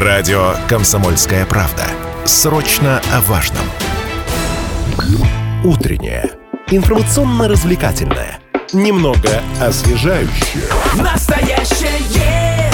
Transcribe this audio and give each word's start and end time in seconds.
Радио 0.00 0.52
«Комсомольская 0.68 1.44
правда». 1.44 1.82
Срочно 2.24 3.02
о 3.12 3.20
важном. 3.22 3.64
Утреннее. 5.64 6.30
Информационно-развлекательное. 6.70 8.38
Немного 8.72 9.42
освежающее. 9.60 10.68
Настоящее 11.02 12.70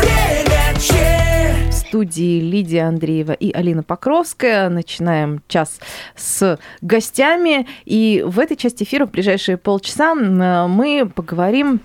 время 0.00 0.74
че. 0.80 1.68
В 1.68 1.74
студии 1.74 2.40
Лидия 2.40 2.84
Андреева 2.84 3.32
и 3.32 3.52
Алина 3.52 3.82
Покровская. 3.82 4.70
Начинаем 4.70 5.42
час 5.48 5.80
с 6.16 6.58
гостями. 6.80 7.66
И 7.84 8.24
в 8.26 8.38
этой 8.38 8.56
части 8.56 8.84
эфира 8.84 9.04
в 9.04 9.10
ближайшие 9.10 9.58
полчаса 9.58 10.14
мы 10.14 11.06
поговорим 11.14 11.82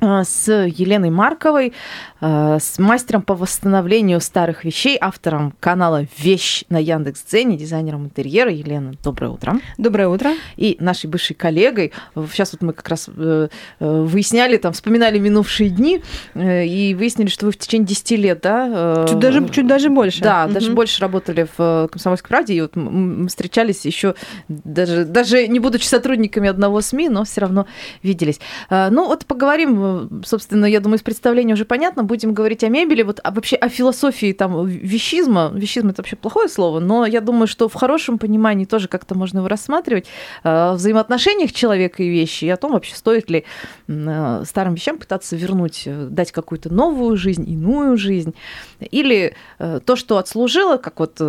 с 0.00 0.48
Еленой 0.48 1.10
Марковой, 1.10 1.72
э, 2.20 2.58
с 2.60 2.78
мастером 2.78 3.22
по 3.22 3.34
восстановлению 3.34 4.20
старых 4.20 4.64
вещей, 4.64 4.98
автором 5.00 5.54
канала 5.60 6.06
«Вещь» 6.18 6.64
на 6.68 6.78
Яндекс.Дзене, 6.78 7.56
дизайнером 7.56 8.04
интерьера. 8.04 8.50
Елена, 8.50 8.92
доброе 9.02 9.28
утро. 9.30 9.54
Доброе 9.78 10.08
утро. 10.08 10.32
И 10.56 10.76
нашей 10.80 11.06
бывшей 11.08 11.34
коллегой. 11.34 11.92
Сейчас 12.32 12.52
вот 12.52 12.62
мы 12.62 12.72
как 12.72 12.88
раз 12.88 13.08
э, 13.14 13.48
э, 13.80 14.00
выясняли, 14.02 14.56
там, 14.56 14.72
вспоминали 14.72 15.18
минувшие 15.18 15.70
дни 15.70 16.02
э, 16.34 16.66
и 16.66 16.94
выяснили, 16.94 17.28
что 17.28 17.46
вы 17.46 17.52
в 17.52 17.58
течение 17.58 17.86
10 17.86 18.10
лет, 18.12 18.40
да? 18.42 19.06
Чуть 19.08 19.18
даже, 19.18 19.48
чуть 19.48 19.66
даже 19.66 19.88
больше. 19.90 20.20
Да, 20.22 20.44
Мгм. 20.44 20.54
даже 20.54 20.72
больше 20.72 21.00
работали 21.00 21.46
в 21.56 21.88
«Комсомольской 21.90 22.28
правде». 22.28 22.54
И 22.54 22.60
вот 22.60 22.76
мы 22.76 23.28
встречались 23.28 23.84
еще 23.86 24.14
даже, 24.48 25.04
даже 25.04 25.46
не 25.48 25.60
будучи 25.60 25.86
сотрудниками 25.86 26.48
одного 26.48 26.80
СМИ, 26.80 27.08
но 27.08 27.24
все 27.24 27.40
равно 27.42 27.66
виделись. 28.02 28.40
Ну 28.70 29.06
вот 29.06 29.26
поговорим, 29.26 29.83
собственно, 30.24 30.66
я 30.66 30.80
думаю, 30.80 30.98
из 30.98 31.02
представления 31.02 31.54
уже 31.54 31.64
понятно, 31.64 32.04
будем 32.04 32.34
говорить 32.34 32.64
о 32.64 32.68
мебели, 32.68 33.02
вот 33.02 33.20
а 33.22 33.30
вообще 33.30 33.56
о 33.56 33.68
философии 33.68 34.32
там 34.32 34.66
вещизма. 34.66 35.50
Вещизм 35.54 35.88
это 35.88 36.02
вообще 36.02 36.16
плохое 36.16 36.48
слово, 36.48 36.80
но 36.80 37.06
я 37.06 37.20
думаю, 37.20 37.46
что 37.46 37.68
в 37.68 37.74
хорошем 37.74 38.18
понимании 38.18 38.64
тоже 38.64 38.88
как-то 38.88 39.14
можно 39.14 39.38
его 39.38 39.48
рассматривать. 39.48 40.06
э, 40.44 40.48
о 40.48 40.74
взаимоотношениях 40.74 41.52
человека 41.52 42.02
и 42.02 42.08
вещи, 42.08 42.44
и 42.44 42.48
о 42.48 42.56
том 42.56 42.72
вообще 42.72 42.94
стоит 42.94 43.30
ли 43.30 43.44
э, 43.88 44.42
старым 44.46 44.74
вещам 44.74 44.98
пытаться 44.98 45.36
вернуть, 45.36 45.82
э, 45.86 46.06
дать 46.10 46.32
какую-то 46.32 46.72
новую 46.72 47.16
жизнь, 47.16 47.48
иную 47.50 47.96
жизнь. 47.96 48.34
Или 48.80 49.34
то, 49.58 49.96
что 49.96 50.18
отслужило, 50.18 50.76
как 50.76 51.00
вот 51.00 51.20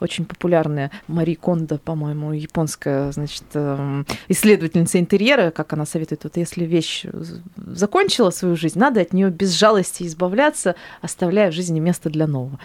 очень 0.00 0.24
популярная 0.24 0.90
Мари 1.06 1.34
Кондо, 1.34 1.78
по-моему, 1.78 2.32
японская, 2.32 3.12
значит, 3.12 3.44
исследовательница 4.28 4.98
интерьера, 4.98 5.50
как 5.50 5.72
она 5.72 5.86
советует, 5.86 6.24
вот 6.24 6.36
если 6.36 6.64
вещь 6.64 7.04
з- 7.12 7.40
закончила 8.04 8.30
свою 8.30 8.56
жизнь, 8.56 8.78
надо 8.78 9.00
от 9.00 9.12
нее 9.12 9.30
без 9.30 9.52
жалости 9.54 10.04
избавляться, 10.04 10.74
оставляя 11.00 11.50
в 11.50 11.54
жизни 11.54 11.80
место 11.80 12.10
для 12.10 12.26
нового. 12.26 12.58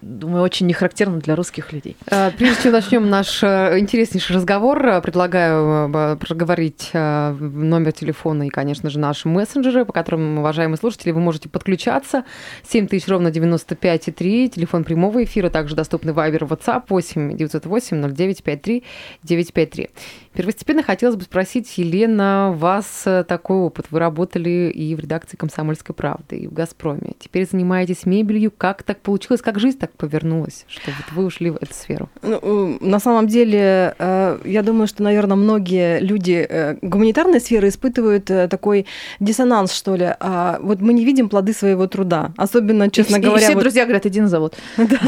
Думаю, 0.00 0.42
очень 0.42 0.66
не 0.66 0.72
характерно 0.72 1.20
для 1.20 1.36
русских 1.36 1.72
людей. 1.72 1.96
Э, 2.06 2.32
Прежде 2.36 2.64
чем 2.64 2.72
начнем 2.72 3.10
наш 3.10 3.44
э, 3.44 3.78
интереснейший 3.78 4.34
разговор, 4.34 4.84
э, 4.84 5.00
предлагаю 5.00 5.88
э, 5.88 6.16
проговорить 6.16 6.90
номер 6.92 7.92
телефона 7.92 8.48
и, 8.48 8.48
конечно 8.48 8.90
же, 8.90 8.98
наши 8.98 9.28
мессенджеры, 9.28 9.84
по 9.84 9.92
которым, 9.92 10.38
уважаемые 10.38 10.78
слушатели, 10.78 11.12
вы 11.12 11.20
можете 11.20 11.48
подключаться. 11.48 12.24
7000 12.68 13.08
ровно 13.08 13.28
95,3, 13.28 14.48
телефон 14.48 14.82
прямого 14.82 15.22
эфира, 15.22 15.48
также 15.48 15.76
доступный 15.76 16.12
Viber, 16.12 16.40
WhatsApp 16.48 16.82
8 16.88 17.36
908 17.36 18.14
09 18.14 18.42
53 18.42 18.82
953. 19.22 19.90
Первостепенно 20.34 20.82
хотелось 20.82 21.16
бы 21.16 21.22
спросить, 21.24 21.76
Елена, 21.76 22.50
у 22.52 22.54
вас 22.54 23.02
э, 23.04 23.22
такой 23.24 23.58
опыт. 23.58 23.86
Вы 23.90 23.98
работали 23.98 24.70
и 24.74 24.94
в 24.94 25.00
редакции 25.00 25.36
«Комсомольской 25.36 25.94
правды», 25.94 26.36
и 26.36 26.46
в 26.46 26.54
«Газпроме». 26.54 27.12
Теперь 27.18 27.46
занимаетесь 27.50 28.06
мебелью. 28.06 28.50
Как 28.50 28.82
так 28.82 29.00
получилось? 29.00 29.42
Как 29.42 29.58
жизнь 29.60 29.78
так 29.78 29.92
повернулась, 29.92 30.64
что 30.68 30.90
вот 30.90 31.12
вы 31.14 31.24
ушли 31.26 31.50
в 31.50 31.56
эту 31.56 31.74
сферу? 31.74 32.08
Ну, 32.22 32.38
э, 32.42 32.78
на 32.84 32.98
самом 32.98 33.26
деле, 33.26 33.94
э, 33.98 34.38
я 34.46 34.62
думаю, 34.62 34.86
что, 34.86 35.02
наверное, 35.02 35.36
многие 35.36 36.00
люди 36.00 36.48
гуманитарной 36.80 37.40
сферы 37.40 37.68
испытывают 37.68 38.24
такой 38.24 38.86
диссонанс, 39.20 39.72
что 39.72 39.96
ли. 39.96 40.14
А 40.18 40.58
Вот 40.62 40.80
мы 40.80 40.94
не 40.94 41.04
видим 41.04 41.28
плоды 41.28 41.52
своего 41.52 41.86
труда. 41.86 42.32
Особенно, 42.38 42.90
честно 42.90 43.16
и, 43.16 43.18
и 43.18 43.22
говоря, 43.22 43.42
все 43.44 43.54
вот- 43.54 43.60
друзья 43.60 43.84
говорят, 43.84 44.06
иди 44.06 44.20
на 44.20 44.28
завод. 44.28 44.56
Да. 44.78 44.98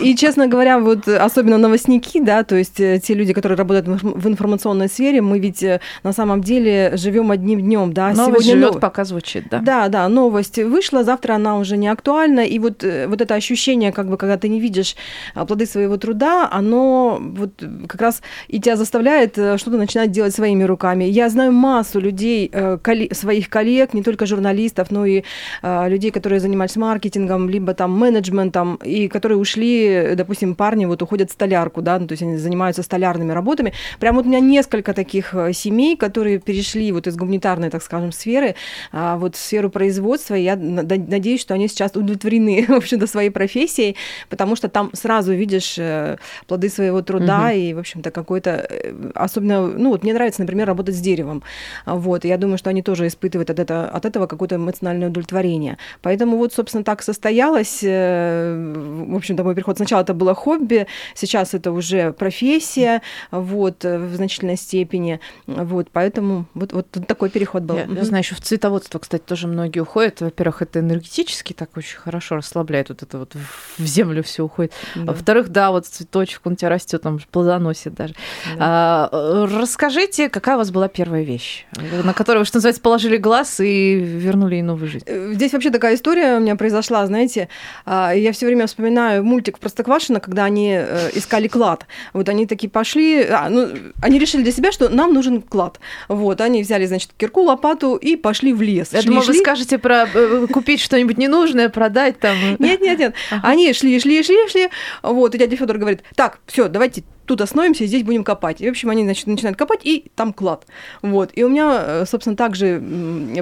И, 0.00 0.14
честно 0.14 0.46
говоря, 0.46 0.78
вот 0.78 1.08
особенно 1.08 1.56
новостники, 1.58 2.20
да, 2.20 2.44
то 2.44 2.56
есть 2.56 2.76
те 2.76 3.14
люди, 3.14 3.32
которые 3.32 3.56
работают 3.56 3.86
в 3.86 3.92
информ- 3.92 4.18
в 4.20 4.26
информационной 4.42 4.88
сфере, 4.88 5.20
мы 5.20 5.38
ведь 5.38 5.62
э, 5.62 5.80
на 6.02 6.12
самом 6.12 6.40
деле 6.42 6.92
живем 6.96 7.30
одним 7.30 7.60
днем, 7.60 7.92
да. 7.92 8.12
Новость 8.12 8.44
Сегодня 8.44 8.52
живет, 8.52 8.74
нов- 8.74 8.80
пока 8.80 9.04
звучит, 9.04 9.44
да. 9.50 9.58
да, 9.58 9.88
да, 9.88 10.08
новость 10.08 10.58
вышла, 10.58 11.04
завтра 11.04 11.34
она 11.34 11.58
уже 11.58 11.76
не 11.76 11.88
актуальна, 11.88 12.40
и 12.40 12.58
вот, 12.58 12.82
э, 12.82 13.06
вот 13.06 13.20
это 13.20 13.34
ощущение, 13.34 13.92
как 13.92 14.08
бы, 14.08 14.16
когда 14.16 14.36
ты 14.36 14.48
не 14.48 14.60
видишь 14.60 14.96
а, 15.34 15.44
плоды 15.46 15.66
своего 15.66 15.96
труда, 15.96 16.48
оно 16.50 17.18
вот 17.20 17.52
как 17.86 18.00
раз 18.00 18.22
и 18.48 18.60
тебя 18.60 18.76
заставляет 18.76 19.38
э, 19.38 19.58
что-то 19.58 19.76
начинать 19.76 20.10
делать 20.10 20.34
своими 20.34 20.64
руками. 20.64 21.04
Я 21.04 21.28
знаю 21.28 21.52
массу 21.52 22.00
людей, 22.00 22.50
э, 22.52 22.78
колле- 22.82 23.14
своих 23.14 23.48
коллег, 23.48 23.94
не 23.94 24.02
только 24.02 24.26
журналистов, 24.26 24.90
но 24.90 25.06
и 25.06 25.22
людей, 25.62 26.10
которые 26.10 26.40
занимались 26.40 26.76
маркетингом, 26.76 27.48
либо 27.48 27.74
там 27.74 27.96
менеджментом, 27.96 28.76
и 28.84 29.08
которые 29.08 29.38
ушли, 29.38 30.14
допустим, 30.16 30.54
парни 30.54 30.86
вот 30.86 31.02
уходят 31.02 31.30
в 31.30 31.32
столярку, 31.32 31.82
да, 31.82 31.98
ну, 31.98 32.06
то 32.06 32.12
есть 32.12 32.22
они 32.22 32.36
занимаются 32.36 32.82
столярными 32.82 33.32
работами. 33.32 33.72
Прям 34.00 34.16
вот 34.16 34.26
меня 34.32 34.40
несколько 34.40 34.94
таких 34.94 35.34
э, 35.34 35.52
семей, 35.52 35.96
которые 35.96 36.38
перешли 36.38 36.90
вот 36.92 37.06
из 37.06 37.16
гуманитарной, 37.16 37.70
так 37.70 37.82
скажем, 37.82 38.12
сферы 38.12 38.54
а, 38.92 39.16
вот 39.16 39.36
в 39.36 39.38
сферу 39.38 39.70
производства. 39.70 40.34
И 40.34 40.42
я 40.42 40.56
на- 40.56 40.82
на- 40.82 40.96
надеюсь, 40.96 41.40
что 41.40 41.54
они 41.54 41.68
сейчас 41.68 41.92
удовлетворены, 41.94 42.64
в 42.68 42.72
общем-то, 42.72 43.06
своей 43.06 43.30
профессией, 43.30 43.96
потому 44.28 44.56
что 44.56 44.68
там 44.68 44.90
сразу 44.94 45.32
видишь 45.34 45.76
э, 45.78 46.16
плоды 46.46 46.68
своего 46.68 47.02
труда 47.02 47.48
Мгм. 47.48 47.56
и, 47.58 47.74
в 47.74 47.78
общем-то, 47.78 48.10
какой-то... 48.10 48.50
э, 48.68 48.92
Особенно, 49.14 49.66
ну, 49.66 49.90
вот 49.90 50.02
мне 50.02 50.14
нравится, 50.14 50.40
например, 50.40 50.66
работать 50.66 50.94
с 50.96 51.00
деревом. 51.00 51.42
Вот, 51.86 52.24
и 52.24 52.28
я 52.28 52.38
думаю, 52.38 52.58
что 52.58 52.70
они 52.70 52.82
тоже 52.82 53.06
испытывают 53.06 53.50
от 53.50 53.58
этого, 53.58 53.86
от 53.86 54.04
этого 54.06 54.26
какое-то 54.26 54.56
эмоциональное 54.56 55.08
удовлетворение. 55.08 55.76
Поэтому 56.00 56.36
вот, 56.38 56.52
собственно, 56.54 56.84
так 56.84 57.02
состоялось. 57.02 57.82
В 57.82 59.16
общем-то, 59.16 59.44
мой 59.44 59.54
переход 59.54 59.76
сначала 59.76 60.02
это 60.02 60.14
было 60.14 60.34
хобби, 60.34 60.86
сейчас 61.14 61.54
это 61.54 61.72
уже 61.72 62.12
профессия, 62.12 63.02
вот, 63.30 63.84
значительной 64.22 64.56
степени. 64.56 65.20
Вот, 65.46 65.88
поэтому 65.92 66.46
вот, 66.54 66.72
вот 66.72 66.86
такой 67.06 67.30
переход 67.30 67.62
был. 67.62 67.76
Я, 67.76 67.84
я 67.84 68.04
знаю, 68.04 68.22
еще 68.22 68.34
в 68.34 68.40
цветоводство, 68.40 68.98
кстати, 68.98 69.22
тоже 69.22 69.48
многие 69.48 69.80
уходят. 69.80 70.20
Во-первых, 70.20 70.62
это 70.62 70.80
энергетически 70.80 71.52
так 71.52 71.76
очень 71.76 71.98
хорошо 71.98 72.36
расслабляет, 72.36 72.88
вот 72.88 73.02
это 73.02 73.18
вот 73.18 73.34
в 73.78 73.84
землю 73.84 74.22
все 74.22 74.44
уходит. 74.44 74.72
Да. 74.94 75.12
во-вторых, 75.12 75.48
да, 75.48 75.70
вот 75.70 75.86
цветочек, 75.86 76.40
он 76.44 76.52
у 76.52 76.56
тебя 76.56 76.68
растет, 76.68 77.02
там 77.02 77.18
плодоносит 77.30 77.94
даже. 77.94 78.14
Да. 78.56 78.58
А, 78.58 79.08
э, 79.12 79.58
расскажите, 79.60 80.28
какая 80.28 80.56
у 80.56 80.58
вас 80.58 80.70
была 80.70 80.88
первая 80.88 81.22
вещь, 81.22 81.66
на 82.04 82.14
которую 82.14 82.42
вы, 82.42 82.46
что 82.46 82.58
называется, 82.58 82.82
положили 82.82 83.16
глаз 83.16 83.60
и 83.60 83.94
вернули 83.94 84.56
ей 84.56 84.62
новую 84.62 84.88
жизнь? 84.88 85.04
Э, 85.06 85.32
Здесь 85.32 85.52
вообще 85.52 85.70
такая 85.70 85.94
история 85.94 86.36
у 86.36 86.40
меня 86.40 86.56
произошла, 86.56 87.06
знаете, 87.06 87.48
а, 87.84 88.12
я 88.12 88.32
все 88.32 88.46
время 88.46 88.66
вспоминаю 88.66 89.24
мультик 89.24 89.58
Простоквашино, 89.58 90.20
когда 90.20 90.44
они 90.44 90.74
э, 90.74 91.10
искали 91.14 91.48
клад. 91.48 91.86
Вот 92.12 92.28
они 92.28 92.46
такие 92.46 92.70
пошли, 92.70 93.22
а, 93.24 93.48
ну, 93.48 93.68
они 94.00 94.11
решили 94.18 94.42
для 94.42 94.52
себя, 94.52 94.72
что 94.72 94.88
нам 94.88 95.12
нужен 95.12 95.42
клад. 95.42 95.80
Вот, 96.08 96.40
они 96.40 96.62
взяли, 96.62 96.86
значит, 96.86 97.10
кирку, 97.16 97.42
лопату 97.42 97.96
и 97.96 98.16
пошли 98.16 98.52
в 98.52 98.62
лес. 98.62 98.90
Шли, 98.90 99.02
думала, 99.02 99.24
вы 99.24 99.34
скажете 99.34 99.78
про 99.78 100.06
э, 100.12 100.46
купить 100.52 100.80
что-нибудь 100.80 101.18
ненужное, 101.18 101.68
продать 101.68 102.18
там. 102.18 102.36
Нет, 102.58 102.80
нет, 102.80 102.98
нет. 102.98 103.14
Ага. 103.30 103.48
Они 103.48 103.72
шли, 103.72 103.98
шли, 104.00 104.22
шли, 104.22 104.48
шли. 104.48 104.68
Вот, 105.02 105.34
и 105.34 105.38
дядя 105.38 105.56
Федор 105.56 105.78
говорит, 105.78 106.02
так, 106.14 106.40
все, 106.46 106.68
давайте 106.68 107.04
тут 107.26 107.40
остановимся 107.40 107.84
и 107.84 107.86
здесь 107.86 108.02
будем 108.02 108.24
копать. 108.24 108.60
И, 108.60 108.66
в 108.66 108.70
общем, 108.70 108.90
они, 108.90 109.04
значит, 109.04 109.26
начинают 109.26 109.56
копать, 109.56 109.80
и 109.84 110.10
там 110.14 110.32
клад. 110.32 110.66
Вот. 111.02 111.30
И 111.34 111.44
у 111.44 111.48
меня, 111.48 111.82
э, 111.84 112.04
собственно, 112.06 112.36
также 112.36 112.82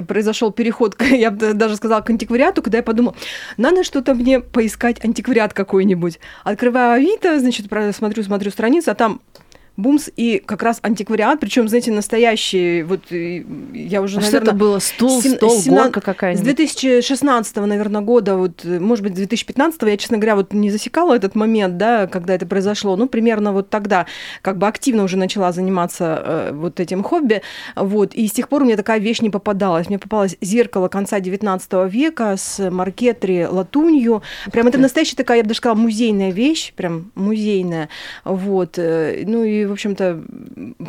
произошел 0.07 0.51
переход, 0.51 0.95
я 1.01 1.31
бы 1.31 1.53
даже 1.53 1.75
сказала, 1.75 2.01
к 2.01 2.09
антиквариату, 2.09 2.61
когда 2.61 2.77
я 2.77 2.83
подумала, 2.83 3.15
надо 3.57 3.83
что-то 3.83 4.13
мне 4.13 4.39
поискать, 4.39 5.03
антиквариат 5.03 5.53
какой-нибудь. 5.53 6.19
Открываю 6.43 6.93
Авито, 6.93 7.39
значит, 7.39 7.67
смотрю, 7.95 8.23
смотрю 8.23 8.51
страницу, 8.51 8.91
а 8.91 8.95
там 8.95 9.21
бумс 9.81 10.09
и 10.15 10.41
как 10.45 10.63
раз 10.63 10.79
антиквариат, 10.81 11.39
причем, 11.39 11.67
знаете, 11.67 11.91
настоящий, 11.91 12.83
вот 12.83 13.01
и 13.11 13.45
я 13.73 14.01
уже, 14.01 14.17
А 14.17 14.21
что 14.21 14.31
наверное... 14.31 14.49
это 14.49 14.57
было? 14.59 14.79
Стул, 14.79 15.21
сем- 15.21 15.35
стол, 15.35 15.59
семна- 15.61 15.83
горка 15.83 16.01
С 16.01 16.03
какая-нибудь? 16.03 16.45
2016, 16.45 17.55
наверное, 17.57 18.01
года, 18.01 18.35
вот, 18.37 18.63
э, 18.65 18.79
может 18.79 19.03
быть, 19.03 19.13
2015, 19.13 19.81
я, 19.83 19.97
честно 19.97 20.17
говоря, 20.17 20.35
вот 20.35 20.53
не 20.53 20.69
засекала 20.71 21.15
этот 21.15 21.35
момент, 21.35 21.77
да, 21.77 22.07
когда 22.07 22.33
это 22.35 22.45
произошло, 22.45 22.95
ну, 22.95 23.07
примерно 23.07 23.53
вот 23.53 23.69
тогда, 23.69 24.05
как 24.41 24.57
бы 24.57 24.67
активно 24.67 25.03
уже 25.03 25.17
начала 25.17 25.51
заниматься 25.51 26.21
э, 26.25 26.51
вот 26.53 26.79
этим 26.79 27.03
хобби, 27.03 27.41
вот, 27.75 28.13
и 28.13 28.27
с 28.27 28.31
тех 28.31 28.47
пор 28.49 28.63
мне 28.63 28.75
такая 28.77 28.99
вещь 28.99 29.21
не 29.21 29.29
попадалась. 29.29 29.87
Мне 29.89 29.99
попалось 29.99 30.37
зеркало 30.41 30.87
конца 30.87 31.19
19 31.19 31.71
века 31.91 32.35
с 32.37 32.69
маркетри 32.69 33.45
латунью, 33.49 34.21
прям 34.51 34.67
это 34.67 34.77
настоящая 34.77 35.15
такая, 35.15 35.37
я 35.37 35.43
бы 35.43 35.49
даже 35.49 35.57
сказала, 35.57 35.77
музейная 35.77 36.31
вещь, 36.31 36.73
прям 36.73 37.11
музейная, 37.15 37.89
вот, 38.23 38.75
э, 38.77 39.23
ну, 39.25 39.43
и, 39.43 39.65
в 39.71 39.73
общем-то, 39.73 40.21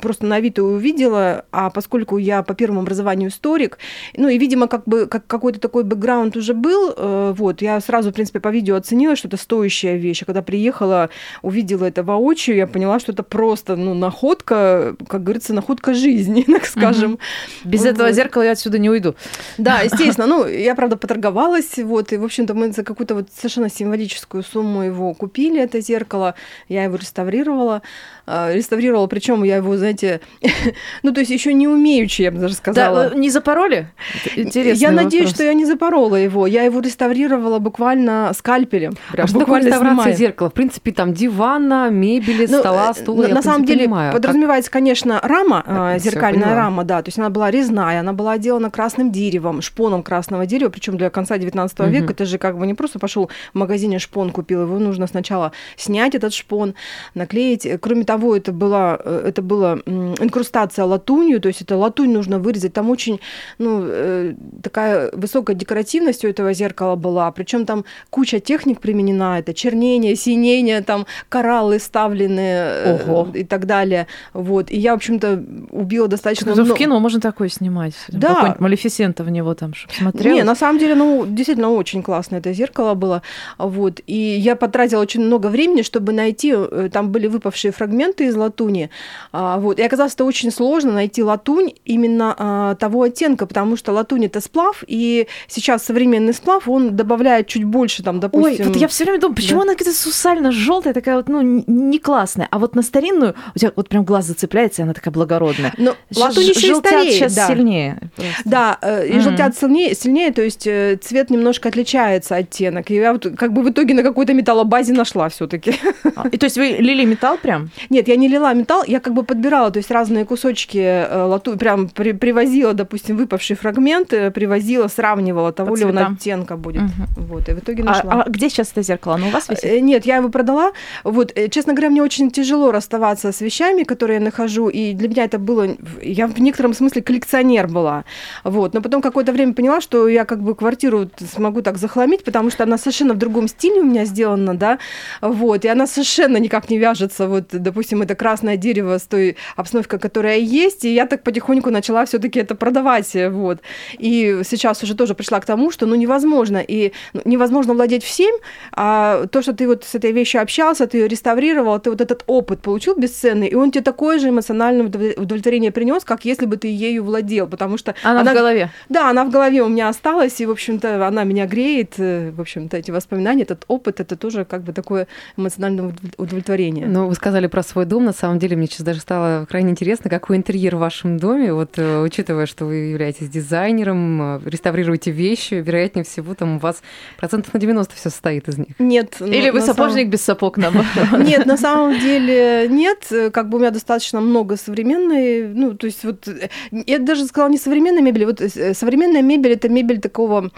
просто 0.01 0.27
на 0.27 0.37
Авито 0.37 0.63
увидела, 0.63 1.45
а 1.51 1.71
поскольку 1.71 2.19
я 2.19 2.43
по 2.43 2.55
первому 2.55 2.81
образованию 2.81 3.31
историк, 3.31 3.79
ну 4.17 4.29
и, 4.29 4.39
видимо, 4.39 4.69
как 4.69 4.85
бы 4.85 5.07
как 5.07 5.27
какой-то 5.27 5.61
такой 5.61 5.85
бэкграунд 5.85 6.37
уже 6.37 6.55
был, 6.55 6.95
э, 6.97 7.35
вот, 7.37 7.63
я 7.63 7.81
сразу, 7.81 8.11
в 8.11 8.15
принципе, 8.15 8.41
по 8.41 8.49
видео 8.49 8.77
оценила, 8.77 9.17
что 9.17 9.29
это 9.29 9.37
стоящая 9.37 9.97
вещь. 9.97 10.23
А 10.23 10.27
когда 10.27 10.43
приехала, 10.43 11.11
увидела 11.43 11.85
это 11.87 12.03
воочию, 12.03 12.57
я 12.57 12.67
поняла, 12.67 12.99
что 13.01 13.13
это 13.13 13.23
просто, 13.23 13.77
ну, 13.77 13.95
находка, 13.95 14.97
как 15.09 15.23
говорится, 15.23 15.55
находка 15.55 15.95
жизни, 15.95 16.43
так 16.47 16.67
скажем. 16.67 17.19
Без 17.65 17.85
этого 17.85 18.09
Вот. 18.09 18.15
зеркала 18.15 18.43
я 18.43 18.53
отсюда 18.53 18.79
не 18.79 18.91
уйду. 18.91 19.15
Да, 19.59 19.81
естественно. 19.81 20.27
Ну, 20.27 20.47
я, 20.47 20.75
правда, 20.75 20.97
поторговалась, 20.97 21.79
вот, 21.79 22.13
и, 22.13 22.17
в 22.17 22.25
общем-то, 22.25 22.55
мы 22.55 22.73
за 22.73 22.83
какую-то 22.83 23.15
вот 23.15 23.29
совершенно 23.35 23.71
символическую 23.71 24.43
сумму 24.43 24.83
его 24.83 25.15
купили, 25.15 25.61
это 25.61 25.81
зеркало, 25.81 26.35
я 26.69 26.85
его 26.85 26.97
реставрировала, 26.97 27.83
реставрировала, 28.27 29.07
причем 29.07 29.43
я 29.45 29.57
его, 29.57 29.77
знаете, 29.77 30.21
ну, 31.03 31.13
то 31.13 31.21
есть 31.21 31.31
еще 31.33 31.53
не 31.53 31.69
умеючи, 31.69 32.23
я 32.23 32.31
бы 32.31 32.39
даже 32.39 32.55
сказала. 32.55 33.09
Да, 33.11 33.15
э, 33.15 33.19
не 33.19 33.31
запороли? 33.31 33.89
Интересно. 34.37 34.81
я 34.81 34.91
надеюсь, 34.93 35.31
что 35.31 35.43
я 35.43 35.55
не 35.55 35.65
запорола 35.65 36.17
его. 36.17 36.47
Я 36.47 36.63
его 36.63 36.81
реставрировала 36.81 37.59
буквально 37.59 38.33
скальпелем. 38.37 38.95
Прям 39.13 39.25
А 39.25 39.29
что 39.29 39.39
такое 39.41 39.45
буквально 39.61 39.67
реставрация 39.69 39.95
снимая. 40.03 40.17
зеркала? 40.17 40.51
В 40.51 40.55
принципе, 40.55 40.93
там 40.93 41.13
дивана, 41.13 41.91
мебели, 41.91 42.47
Ну, 42.51 42.59
стола, 42.59 42.91
э, 42.91 43.01
стула. 43.01 43.23
На, 43.23 43.29
я, 43.29 43.35
на 43.35 43.43
самом 43.43 43.65
деле 43.65 43.85
понимаю. 43.85 44.13
Как- 44.13 44.21
подразумевается, 44.23 44.71
конечно, 44.71 45.21
рама, 45.23 45.65
э, 45.67 45.99
зеркальная 45.99 46.55
рама, 46.55 46.85
да, 46.85 47.03
то 47.03 47.09
есть 47.09 47.19
она 47.19 47.31
была 47.31 47.51
резная, 47.51 48.01
она 48.01 48.13
была 48.13 48.33
отделана 48.33 48.71
красным 48.71 49.11
деревом, 49.11 49.63
шпоном 49.63 50.03
красного 50.03 50.47
дерева, 50.47 50.71
причем 50.71 50.97
для 50.97 51.11
конца 51.11 51.39
19 51.39 51.79
Мгм. 51.81 51.91
века 51.91 52.13
это 52.13 52.25
же 52.25 52.39
как 52.39 52.59
бы 52.59 52.67
не 52.67 52.75
просто 52.75 52.99
пошел 52.99 53.31
в 53.53 53.59
магазине 53.59 53.99
шпон 53.99 54.31
купил, 54.31 54.63
его 54.63 54.79
нужно 54.79 55.07
сначала 55.07 55.53
снять 55.77 56.15
этот 56.15 56.33
шпон, 56.35 56.75
наклеить. 57.15 57.67
Э, 57.67 57.79
Кроме 57.79 58.05
того, 58.05 58.12
это 58.19 58.53
была, 58.53 58.99
э, 59.05 59.25
это 59.29 59.43
была 59.43 59.79
инкрустация 60.21 60.85
латунью, 60.85 61.41
то 61.41 61.49
есть 61.49 61.63
это 61.63 61.77
латунь 61.77 62.13
нужно 62.13 62.39
вырезать, 62.39 62.73
там 62.73 62.91
очень, 62.91 63.21
ну, 63.59 63.83
э, 63.85 64.35
такая 64.63 65.11
высокая 65.13 65.57
декоративность 65.57 66.25
у 66.25 66.29
этого 66.29 66.53
зеркала 66.53 66.97
была, 66.97 67.31
причем 67.33 67.67
там 67.67 67.85
куча 68.11 68.41
техник 68.41 68.81
применена, 68.81 69.39
это 69.39 69.55
чернение, 69.55 70.17
синение, 70.17 70.81
там 70.83 71.07
кораллы 71.29 71.79
ставлены 71.79 72.41
э, 72.41 72.99
Ого. 73.07 73.29
и 73.35 73.45
так 73.45 73.67
далее. 73.67 74.07
Вот. 74.33 74.71
И 74.71 74.77
я, 74.79 74.93
в 74.93 74.97
общем-то, 74.97 75.43
убила 75.71 76.09
достаточно 76.09 76.55
Ну, 76.55 76.63
в 76.63 76.65
много- 76.67 76.79
кино 76.79 77.01
можно 77.01 77.21
такое 77.21 77.49
снимать. 77.49 77.95
Да. 78.09 78.29
Какой-нибудь 78.35 78.61
Малефисента 78.61 79.25
в 79.25 79.31
него 79.31 79.55
там, 79.55 79.75
чтобы 79.75 79.95
смотрел. 79.95 80.35
Не, 80.35 80.43
на 80.43 80.55
самом 80.55 80.79
деле, 80.79 80.95
ну, 80.95 81.25
действительно 81.27 81.71
очень 81.71 82.03
классно 82.03 82.37
это 82.37 82.53
зеркало 82.53 82.95
было. 82.95 83.23
Вот. 83.59 84.01
И 84.07 84.15
я 84.15 84.57
потратила 84.57 85.01
очень 85.01 85.21
много 85.25 85.47
времени, 85.49 85.83
чтобы 85.83 86.13
найти, 86.13 86.55
там 86.93 87.11
были 87.11 87.27
выпавшие 87.27 87.73
фрагменты 87.73 88.02
из 88.11 88.35
латуни. 88.35 88.91
А, 89.33 89.59
вот. 89.59 89.79
И 89.79 89.83
оказалось, 89.83 90.15
это 90.15 90.25
очень 90.25 90.51
сложно 90.51 90.93
найти 90.93 91.23
латунь 91.23 91.73
именно 91.85 92.35
а, 92.39 92.75
того 92.75 93.03
оттенка, 93.03 93.47
потому 93.47 93.77
что 93.77 93.93
латунь 93.93 94.27
это 94.27 94.41
сплав, 94.41 94.85
и 94.87 95.27
сейчас 95.49 95.85
современный 95.85 96.35
сплав, 96.35 96.69
он 96.69 96.97
добавляет 96.97 97.47
чуть 97.47 97.65
больше, 97.65 98.03
там, 98.03 98.17
Ой, 98.17 98.21
допустим... 98.21 98.67
вот 98.67 98.77
я 98.77 98.89
все 98.89 99.05
время 99.05 99.21
думаю, 99.21 99.37
почему 99.37 99.61
да. 99.61 99.63
она 99.63 99.73
какая-то 99.75 99.97
сусально-желтая, 99.97 100.95
такая 100.95 101.17
вот, 101.17 101.29
ну, 101.29 101.41
не 101.67 101.99
классная. 101.99 102.49
А 102.51 102.59
вот 102.59 102.75
на 102.75 102.83
старинную 102.83 103.35
у 103.55 103.59
тебя 103.59 103.73
вот 103.75 103.89
прям 103.89 104.05
глаз 104.05 104.27
зацепляется, 104.27 104.83
и 104.83 104.85
она 104.85 104.95
такая 104.95 105.13
благородная. 105.13 105.73
Но 105.79 105.95
Щас 106.11 106.19
латунь 106.19 106.45
еще 106.45 106.73
и 106.73 106.75
стареет, 106.75 107.15
сейчас 107.15 107.35
да. 107.35 107.47
сильнее. 107.47 107.99
просто. 108.17 108.43
Да, 108.45 108.79
э, 108.83 109.09
и 109.09 109.13
Мгм. 109.15 109.23
желтят 109.23 109.57
сильнее, 109.57 109.95
сильнее, 109.95 110.33
то 110.33 110.43
есть 110.43 110.67
э, 110.67 110.99
цвет 111.03 111.31
немножко 111.31 111.69
отличается 111.69 112.37
оттенок. 112.37 112.91
И 112.91 112.95
я 112.95 113.13
вот 113.13 113.27
как 113.37 113.53
бы 113.53 113.63
в 113.63 113.71
итоге 113.71 113.95
на 113.95 114.03
какой-то 114.03 114.35
металлобазе 114.35 114.93
нашла 114.93 115.29
все 115.29 115.47
таки 115.47 115.75
А, 116.17 116.29
И 116.29 116.37
то 116.37 116.47
есть 116.47 116.57
вы 116.57 116.77
лили 116.79 117.05
металл 117.05 117.39
прям? 117.39 117.71
Нет, 117.93 118.09
я 118.09 118.17
не 118.17 118.27
лила 118.29 118.55
металл, 118.55 118.85
я 118.87 119.01
как 119.01 119.13
бы 119.13 119.23
подбирала, 119.23 119.71
то 119.71 119.77
есть 119.77 119.91
разные 119.91 120.25
кусочки 120.25 120.79
э, 120.79 121.25
лату, 121.25 121.59
прям 121.59 121.89
при- 121.91 122.13
привозила, 122.13 122.73
допустим, 122.73 123.19
выпавшие 123.19 123.55
фрагменты, 123.55 124.31
привозила, 124.31 124.89
сравнивала, 124.89 125.53
того 125.53 125.73
По 125.75 125.77
ли 125.79 125.85
он 125.85 125.99
оттенка 125.99 126.57
будет. 126.57 126.83
Мгм. 126.83 127.07
Вот, 127.29 127.49
и 127.51 127.53
в 127.53 127.59
итоге 127.59 127.83
А, 127.83 127.87
нашла. 127.87 128.23
а 128.23 128.31
где 128.31 128.49
сейчас 128.49 128.73
это 128.73 128.81
зеркало? 128.83 129.17
Оно 129.17 129.27
у 129.29 129.31
вас 129.31 129.51
висит? 129.51 129.65
Э, 129.65 129.81
Нет, 129.81 130.07
я 130.07 130.17
его 130.17 130.31
продала. 130.31 130.73
Вот, 131.05 131.33
э, 131.35 131.49
честно 131.49 131.75
говоря, 131.75 131.91
мне 131.91 132.03
очень 132.03 132.31
тяжело 132.31 132.73
расставаться 132.73 133.31
с 133.31 133.43
вещами, 133.43 133.83
которые 133.83 134.19
я 134.19 134.25
нахожу, 134.25 134.69
и 134.71 134.95
для 134.95 135.09
меня 135.09 135.25
это 135.25 135.39
было... 135.39 135.69
Я 136.03 136.27
в 136.29 136.41
некотором 136.41 136.73
смысле 136.73 137.03
коллекционер 137.03 137.69
была. 137.69 138.05
Вот, 138.45 138.73
но 138.75 138.81
потом 138.81 139.03
какое-то 139.03 139.33
время 139.33 139.53
поняла, 139.53 139.83
что 139.83 140.09
я 140.09 140.25
как 140.25 140.43
бы 140.43 140.55
квартиру 140.55 141.11
смогу 141.35 141.61
так 141.61 141.77
захламить, 141.77 142.25
потому 142.25 142.51
что 142.51 142.63
она 142.65 142.79
совершенно 142.79 143.13
в 143.13 143.19
другом 143.19 143.49
стиле 143.49 143.81
у 143.81 143.85
меня 143.85 144.07
сделана, 144.07 144.55
да, 144.55 144.79
вот, 145.21 145.65
и 145.67 145.69
она 145.69 145.87
совершенно 145.87 146.39
никак 146.39 146.71
не 146.71 146.79
вяжется, 146.79 147.29
вот, 147.29 147.45
допустим, 147.51 147.82
это 147.91 148.15
красное 148.15 148.57
дерево 148.57 148.99
с 148.99 149.03
той 149.03 149.37
обстановкой, 149.57 149.99
которая 149.99 150.39
есть, 150.39 150.85
и 150.85 150.95
я 150.95 151.07
так 151.07 151.23
потихоньку 151.23 151.71
начала 151.71 152.05
все 152.05 152.19
таки 152.19 152.41
это 152.41 152.55
продавать, 152.55 153.15
э, 153.17 153.29
вот. 153.31 153.59
И 153.99 154.41
сейчас 154.45 154.83
уже 154.83 154.95
тоже 154.95 155.15
пришла 155.15 155.41
к 155.41 155.45
тому, 155.47 155.71
что, 155.71 155.87
ну, 155.87 155.95
невозможно, 155.95 156.59
и 156.59 156.93
ну, 157.15 157.21
невозможно 157.25 157.75
владеть 157.75 158.05
всем, 158.05 158.35
а 158.73 159.27
то, 159.27 159.43
что 159.43 159.53
ты 159.53 159.67
вот 159.67 159.85
с 159.85 159.95
этой 159.95 160.13
вещью 160.13 160.41
общался, 160.43 160.87
ты 160.87 160.99
ее 160.99 161.09
реставрировал, 161.09 161.79
ты 161.79 161.91
вот 161.91 162.01
этот 162.01 162.25
опыт 162.27 162.61
получил 162.61 162.95
бесценный, 162.97 163.49
и 163.49 163.55
он 163.55 163.71
тебе 163.71 163.83
такое 163.85 164.19
же 164.19 164.29
эмоциональное 164.29 164.87
удов- 164.87 165.15
удовлетворение 165.21 165.71
принес, 165.71 166.05
как 166.05 166.25
если 166.25 166.47
бы 166.47 166.57
ты 166.57 166.69
ею 166.69 167.05
владел, 167.05 167.47
потому 167.49 167.79
что 167.79 167.95
Она, 168.03 168.31
в 168.31 168.35
голове. 168.35 168.71
да, 168.89 169.11
она 169.11 169.25
в 169.25 169.31
голове 169.31 169.63
у 169.63 169.69
меня 169.69 169.89
осталась, 169.89 170.41
и, 170.41 170.47
в 170.47 170.51
общем-то, 170.51 171.07
она 171.07 171.25
меня 171.25 171.47
греет. 171.47 171.95
э, 171.99 172.31
В 172.37 172.41
общем-то, 172.41 172.77
эти 172.77 172.91
воспоминания, 172.91 173.43
этот 173.43 173.65
опыт, 173.69 174.01
это 174.01 174.17
тоже 174.17 174.45
как 174.45 174.63
бы 174.63 174.73
такое 174.73 175.07
эмоциональное 175.37 175.85
удов- 175.87 176.15
удовлетворение. 176.19 176.87
Ну, 176.87 177.07
вы 177.09 177.15
сказали 177.15 177.47
про 177.47 177.63
свой 177.73 177.87
дом. 177.87 178.05
На 178.05 178.13
самом 178.13 178.39
деле, 178.39 178.55
мне 178.57 178.67
сейчас 178.67 178.83
даже 178.83 179.01
стало 179.01 179.47
крайне 179.47 179.71
интересно, 179.71 180.11
какой 180.11 180.37
интерьер 180.37 180.77
в 180.77 180.79
вашем 180.79 181.19
доме. 181.19 181.53
Вот, 181.53 181.79
э, 181.79 182.03
учитывая, 182.03 182.47
что 182.47 182.67
вы 182.67 182.75
являетесь 182.75 183.29
дизайнером, 183.29 184.37
э, 184.37 184.41
реставрируете 184.45 185.11
вещи, 185.11 185.55
вероятнее 185.55 186.05
всего, 186.05 186.35
там 186.35 186.57
у 186.57 186.59
вас 186.59 186.83
процентов 187.19 187.55
на 187.55 187.61
90 187.61 187.95
все 187.95 188.11
состоит 188.11 188.49
из 188.49 188.59
них. 188.59 188.79
Нет. 188.79 189.17
Или 189.21 189.51
вы 189.51 189.61
на 189.61 189.67
самом- 189.67 189.77
сапожник 189.77 190.09
без 190.09 190.23
сапог 190.23 190.59
наоборот? 190.59 190.87
Нет, 191.19 191.47
на 191.47 191.57
самом 191.57 191.99
деле 191.99 192.69
нет. 192.69 193.11
Как 193.33 193.49
бы 193.49 193.57
у 193.57 193.61
меня 193.61 193.71
достаточно 193.71 194.21
много 194.21 194.57
современной, 194.57 195.49
ну, 195.49 195.75
то 195.75 195.87
есть 195.87 196.05
вот, 196.05 196.29
э, 196.29 196.49
я 196.71 196.99
даже 196.99 197.25
сказала 197.25 197.51
не 197.51 197.59
современной 197.59 198.03
мебели, 198.03 198.25
вот 198.25 198.41
современная 198.77 199.23
мебель– 199.23 199.53
это 199.53 199.69
мебель 199.69 200.01
такого, 200.01 200.51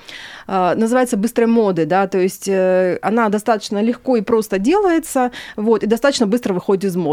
а, 0.47 0.75
называется 0.75 1.17
быстрой 1.17 1.47
моды, 1.47 1.87
да, 1.87 2.07
то 2.07 2.19
есть 2.19 2.49
она 2.49 3.29
достаточно 3.29 3.83
легко 3.83 4.17
и 4.17 4.21
просто 4.21 4.59
делается, 4.59 5.31
вот, 5.57 5.83
и 5.83 5.87
достаточно 5.87 6.27
быстро 6.27 6.55
выходит 6.55 6.85
из 6.85 6.97
моды, 6.97 7.04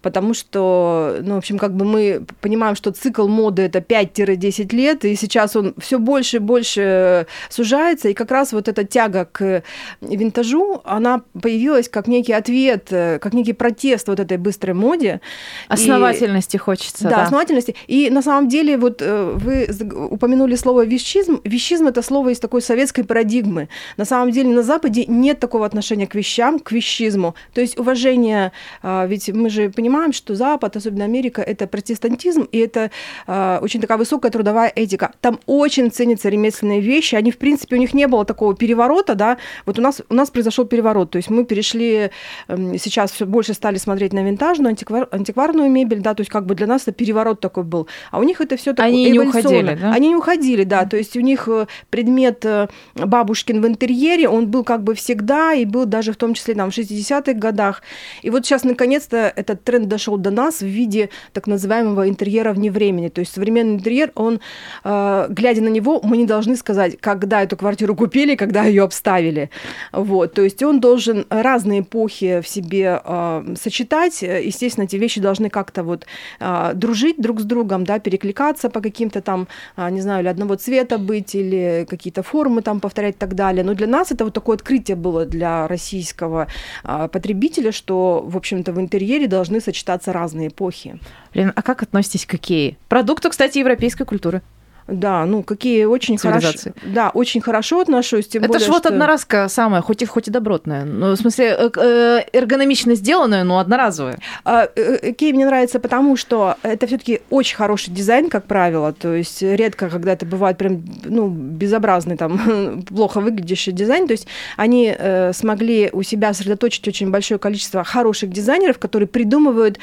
потому 0.00 0.34
что, 0.34 1.18
ну, 1.22 1.34
в 1.34 1.38
общем, 1.38 1.58
как 1.58 1.74
бы 1.74 1.84
мы 1.84 2.24
понимаем, 2.40 2.76
что 2.76 2.90
цикл 2.92 3.26
моды– 3.28 3.62
это 3.62 3.80
5-10 3.80 4.74
лет, 4.74 5.04
и 5.04 5.16
сейчас 5.16 5.56
он 5.56 5.74
все 5.78 5.98
больше 5.98 6.36
и 6.36 6.40
больше 6.40 7.26
сужается, 7.48 8.08
и 8.08 8.14
как 8.14 8.30
раз 8.30 8.52
вот 8.52 8.68
эта 8.68 8.84
тяга 8.84 9.24
к 9.24 9.62
винтажу, 10.00 10.80
она 10.84 11.22
появилась 11.40 11.88
как 11.88 12.06
некий 12.08 12.32
ответ, 12.32 12.88
как 12.88 13.32
некий 13.32 13.52
протест 13.52 14.08
вот 14.08 14.20
этой 14.20 14.38
быстрой 14.38 14.74
моде. 14.74 15.20
И- 15.68 15.72
Основательности 15.72 16.56
хочется, 16.56 17.04
да, 17.04 17.10
да. 17.10 17.22
основательности. 17.24 17.74
И 17.86 18.10
на 18.10 18.22
самом 18.22 18.48
деле, 18.48 18.76
вот 18.76 19.02
э, 19.02 19.32
вы 19.36 19.68
упомянули 20.10 20.54
слово 20.56 20.84
вещизм. 20.84 21.40
Вещизм 21.44 21.86
это 21.86 22.02
слово 22.02 22.30
из 22.30 22.38
такой 22.38 22.62
советской 22.62 23.02
парадигмы. 23.02 23.68
На 23.96 24.04
самом 24.04 24.30
деле 24.30 24.50
на 24.50 24.62
Западе 24.62 25.04
нет 25.06 25.40
такого 25.40 25.66
отношения 25.66 26.06
к 26.06 26.14
вещам, 26.14 26.58
к 26.58 26.72
вещизму. 26.72 27.34
То 27.54 27.60
есть 27.60 27.78
уважение, 27.78 28.52
а, 28.82 29.06
ведь 29.06 29.28
мы 29.32 29.50
же 29.50 29.70
понимаем, 29.70 30.12
что 30.12 30.34
Запад, 30.34 30.76
особенно 30.76 31.04
Америка, 31.04 31.42
это 31.42 31.66
протестантизм, 31.66 32.42
и 32.52 32.58
это 32.58 32.90
а, 33.26 33.58
очень 33.62 33.80
такая 33.80 33.98
высокая 33.98 34.30
трудовая 34.30 34.72
этика. 34.74 35.12
Там 35.20 35.40
очень 35.46 35.90
ценятся 35.90 36.28
ремесленные 36.28 36.80
вещи. 36.80 37.14
Они, 37.14 37.30
в 37.30 37.38
принципе, 37.38 37.76
у 37.76 37.78
них 37.78 37.94
не 37.94 38.06
было 38.06 38.24
такого 38.24 38.54
переворота, 38.54 39.14
да. 39.14 39.38
Вот 39.66 39.78
у 39.78 39.82
нас, 39.82 40.02
у 40.08 40.14
нас 40.14 40.30
произошел 40.30 40.64
переворот. 40.64 41.10
То 41.10 41.16
есть 41.16 41.30
мы 41.30 41.44
перешли, 41.44 42.10
эм, 42.48 42.78
сейчас 42.78 43.12
все 43.12 43.26
больше 43.26 43.54
стали 43.54 43.78
смотреть 43.78 44.12
на 44.12 44.22
винтажную, 44.22 44.70
антиквар, 44.70 45.08
антикварную 45.10 45.70
мебель, 45.70 46.00
да, 46.00 46.14
то 46.14 46.20
есть 46.20 46.30
как 46.30 46.46
бы 46.46 46.54
для 46.54 46.66
нас 46.66 46.82
это 46.82 46.92
переворот 46.92 47.40
такой 47.40 47.64
был. 47.64 47.86
А 48.10 48.18
у 48.18 48.22
них 48.22 48.40
это 48.40 48.56
все 48.56 48.72
такое 48.72 48.92
Они 48.92 49.10
не 49.10 49.20
уходили, 49.20 49.78
да? 49.80 49.92
Они 49.92 50.08
не 50.08 50.16
уходили, 50.16 50.64
да. 50.64 50.84
То 50.84 50.96
есть 50.96 51.16
у 51.16 51.20
них 51.20 51.48
э, 51.48 51.66
предмет 51.90 52.44
э, 52.44 52.68
бабушкин 52.94 53.60
в 53.60 53.66
интерьере, 53.66 54.28
он 54.28 54.46
был 54.48 54.64
как 54.64 54.82
бы 54.82 54.94
всегда 54.94 55.54
и 55.54 55.64
был 55.64 55.86
даже 55.86 56.12
в 56.12 56.16
том 56.16 56.34
числе 56.34 56.54
там 56.54 56.70
в 56.70 56.76
60-х 56.76 57.32
годах. 57.34 57.82
И 58.22 58.30
вот 58.30 58.44
сейчас 58.44 58.64
наконец-то 58.64 59.21
этот 59.28 59.64
тренд 59.64 59.88
дошел 59.88 60.16
до 60.16 60.30
нас 60.30 60.60
в 60.60 60.66
виде 60.66 61.08
так 61.32 61.46
называемого 61.46 62.08
интерьера 62.08 62.52
вне 62.52 62.70
времени. 62.70 63.08
То 63.08 63.20
есть 63.20 63.32
современный 63.32 63.74
интерьер, 63.74 64.12
он, 64.14 64.40
э, 64.84 65.26
глядя 65.28 65.62
на 65.62 65.68
него, 65.68 66.00
мы 66.02 66.16
не 66.16 66.26
должны 66.26 66.56
сказать, 66.56 66.98
когда 67.00 67.42
эту 67.42 67.56
квартиру 67.56 67.94
купили, 67.94 68.34
когда 68.34 68.64
ее 68.64 68.82
обставили. 68.82 69.50
Вот. 69.92 70.34
То 70.34 70.42
есть 70.42 70.62
он 70.62 70.80
должен 70.80 71.26
разные 71.30 71.80
эпохи 71.80 72.40
в 72.40 72.48
себе 72.48 73.00
э, 73.04 73.54
сочетать. 73.60 74.22
Естественно, 74.22 74.84
эти 74.84 74.96
вещи 74.96 75.20
должны 75.20 75.50
как-то 75.50 75.82
вот 75.82 76.06
э, 76.40 76.72
дружить 76.74 77.16
друг 77.18 77.40
с 77.40 77.44
другом, 77.44 77.84
да, 77.84 77.98
перекликаться 77.98 78.70
по 78.70 78.80
каким-то 78.80 79.20
там, 79.20 79.48
не 79.76 80.00
знаю, 80.00 80.22
или 80.22 80.28
одного 80.28 80.54
цвета 80.56 80.98
быть, 80.98 81.34
или 81.34 81.86
какие-то 81.88 82.22
формы 82.22 82.62
там 82.62 82.80
повторять 82.80 83.14
и 83.14 83.18
так 83.18 83.34
далее. 83.34 83.64
Но 83.64 83.74
для 83.74 83.86
нас 83.86 84.12
это 84.12 84.24
вот 84.24 84.34
такое 84.34 84.56
открытие 84.56 84.96
было 84.96 85.24
для 85.26 85.68
российского 85.68 86.46
потребителя, 86.82 87.72
что, 87.72 88.24
в 88.26 88.36
общем-то, 88.36 88.72
в 88.72 88.80
интерьере 88.80 89.11
должны 89.18 89.26
должны 89.26 89.60
сочетаться 89.60 90.12
разные 90.12 90.48
эпохи. 90.48 90.98
Лена, 91.34 91.52
а 91.54 91.62
как 91.62 91.82
относитесь 91.82 92.26
к 92.26 92.34
Икее? 92.34 92.76
Продукту, 92.88 93.30
кстати, 93.30 93.58
европейской 93.58 94.04
культуры. 94.04 94.42
Да, 94.88 95.24
ну 95.26 95.42
какие 95.42 95.84
очень 95.84 96.18
хорошо. 96.18 96.70
Да, 96.84 97.10
очень 97.10 97.40
хорошо 97.40 97.80
отношусь. 97.80 98.26
Тем 98.28 98.42
Это 98.42 98.52
более, 98.52 98.66
ж 98.66 98.68
вот 98.68 98.80
что- 98.80 98.88
одноразка 98.88 99.48
самая, 99.48 99.80
хоть 99.82 100.02
и, 100.02 100.06
хоть 100.06 100.28
и 100.28 100.30
добротная. 100.30 100.84
Ну, 100.84 101.12
в 101.12 101.16
смысле, 101.16 101.56
э, 101.58 101.70
э, 101.76 102.20
эргономично 102.32 102.94
сделанная, 102.94 103.44
но 103.44 103.58
одноразовая. 103.58 104.18
А, 104.44 104.68
э, 104.74 105.10
Икея 105.10 105.32
мне 105.34 105.46
нравится 105.46 105.78
потому, 105.78 106.16
что 106.16 106.56
это 106.62 106.86
все-таки 106.86 107.20
очень 107.30 107.56
хороший 107.56 107.90
дизайн, 107.92 108.28
как 108.28 108.46
правило. 108.46 108.92
То 108.92 109.14
есть 109.14 109.42
редко, 109.42 109.88
когда 109.88 110.12
это 110.12 110.26
бывает 110.26 110.58
прям 110.58 110.84
ну, 111.04 111.28
безобразный, 111.28 112.16
там, 112.16 112.82
плохо 112.88 113.20
выглядящий 113.20 113.72
дизайн. 113.72 114.06
То 114.06 114.12
есть 114.12 114.26
они 114.56 114.94
смогли 115.32 115.90
у 115.92 116.02
себя 116.02 116.34
сосредоточить 116.34 116.86
очень 116.88 117.10
большое 117.10 117.38
количество 117.38 117.84
хороших 117.84 118.30
дизайнеров, 118.30 118.78
которые 118.78 119.06
придумывают 119.06 119.78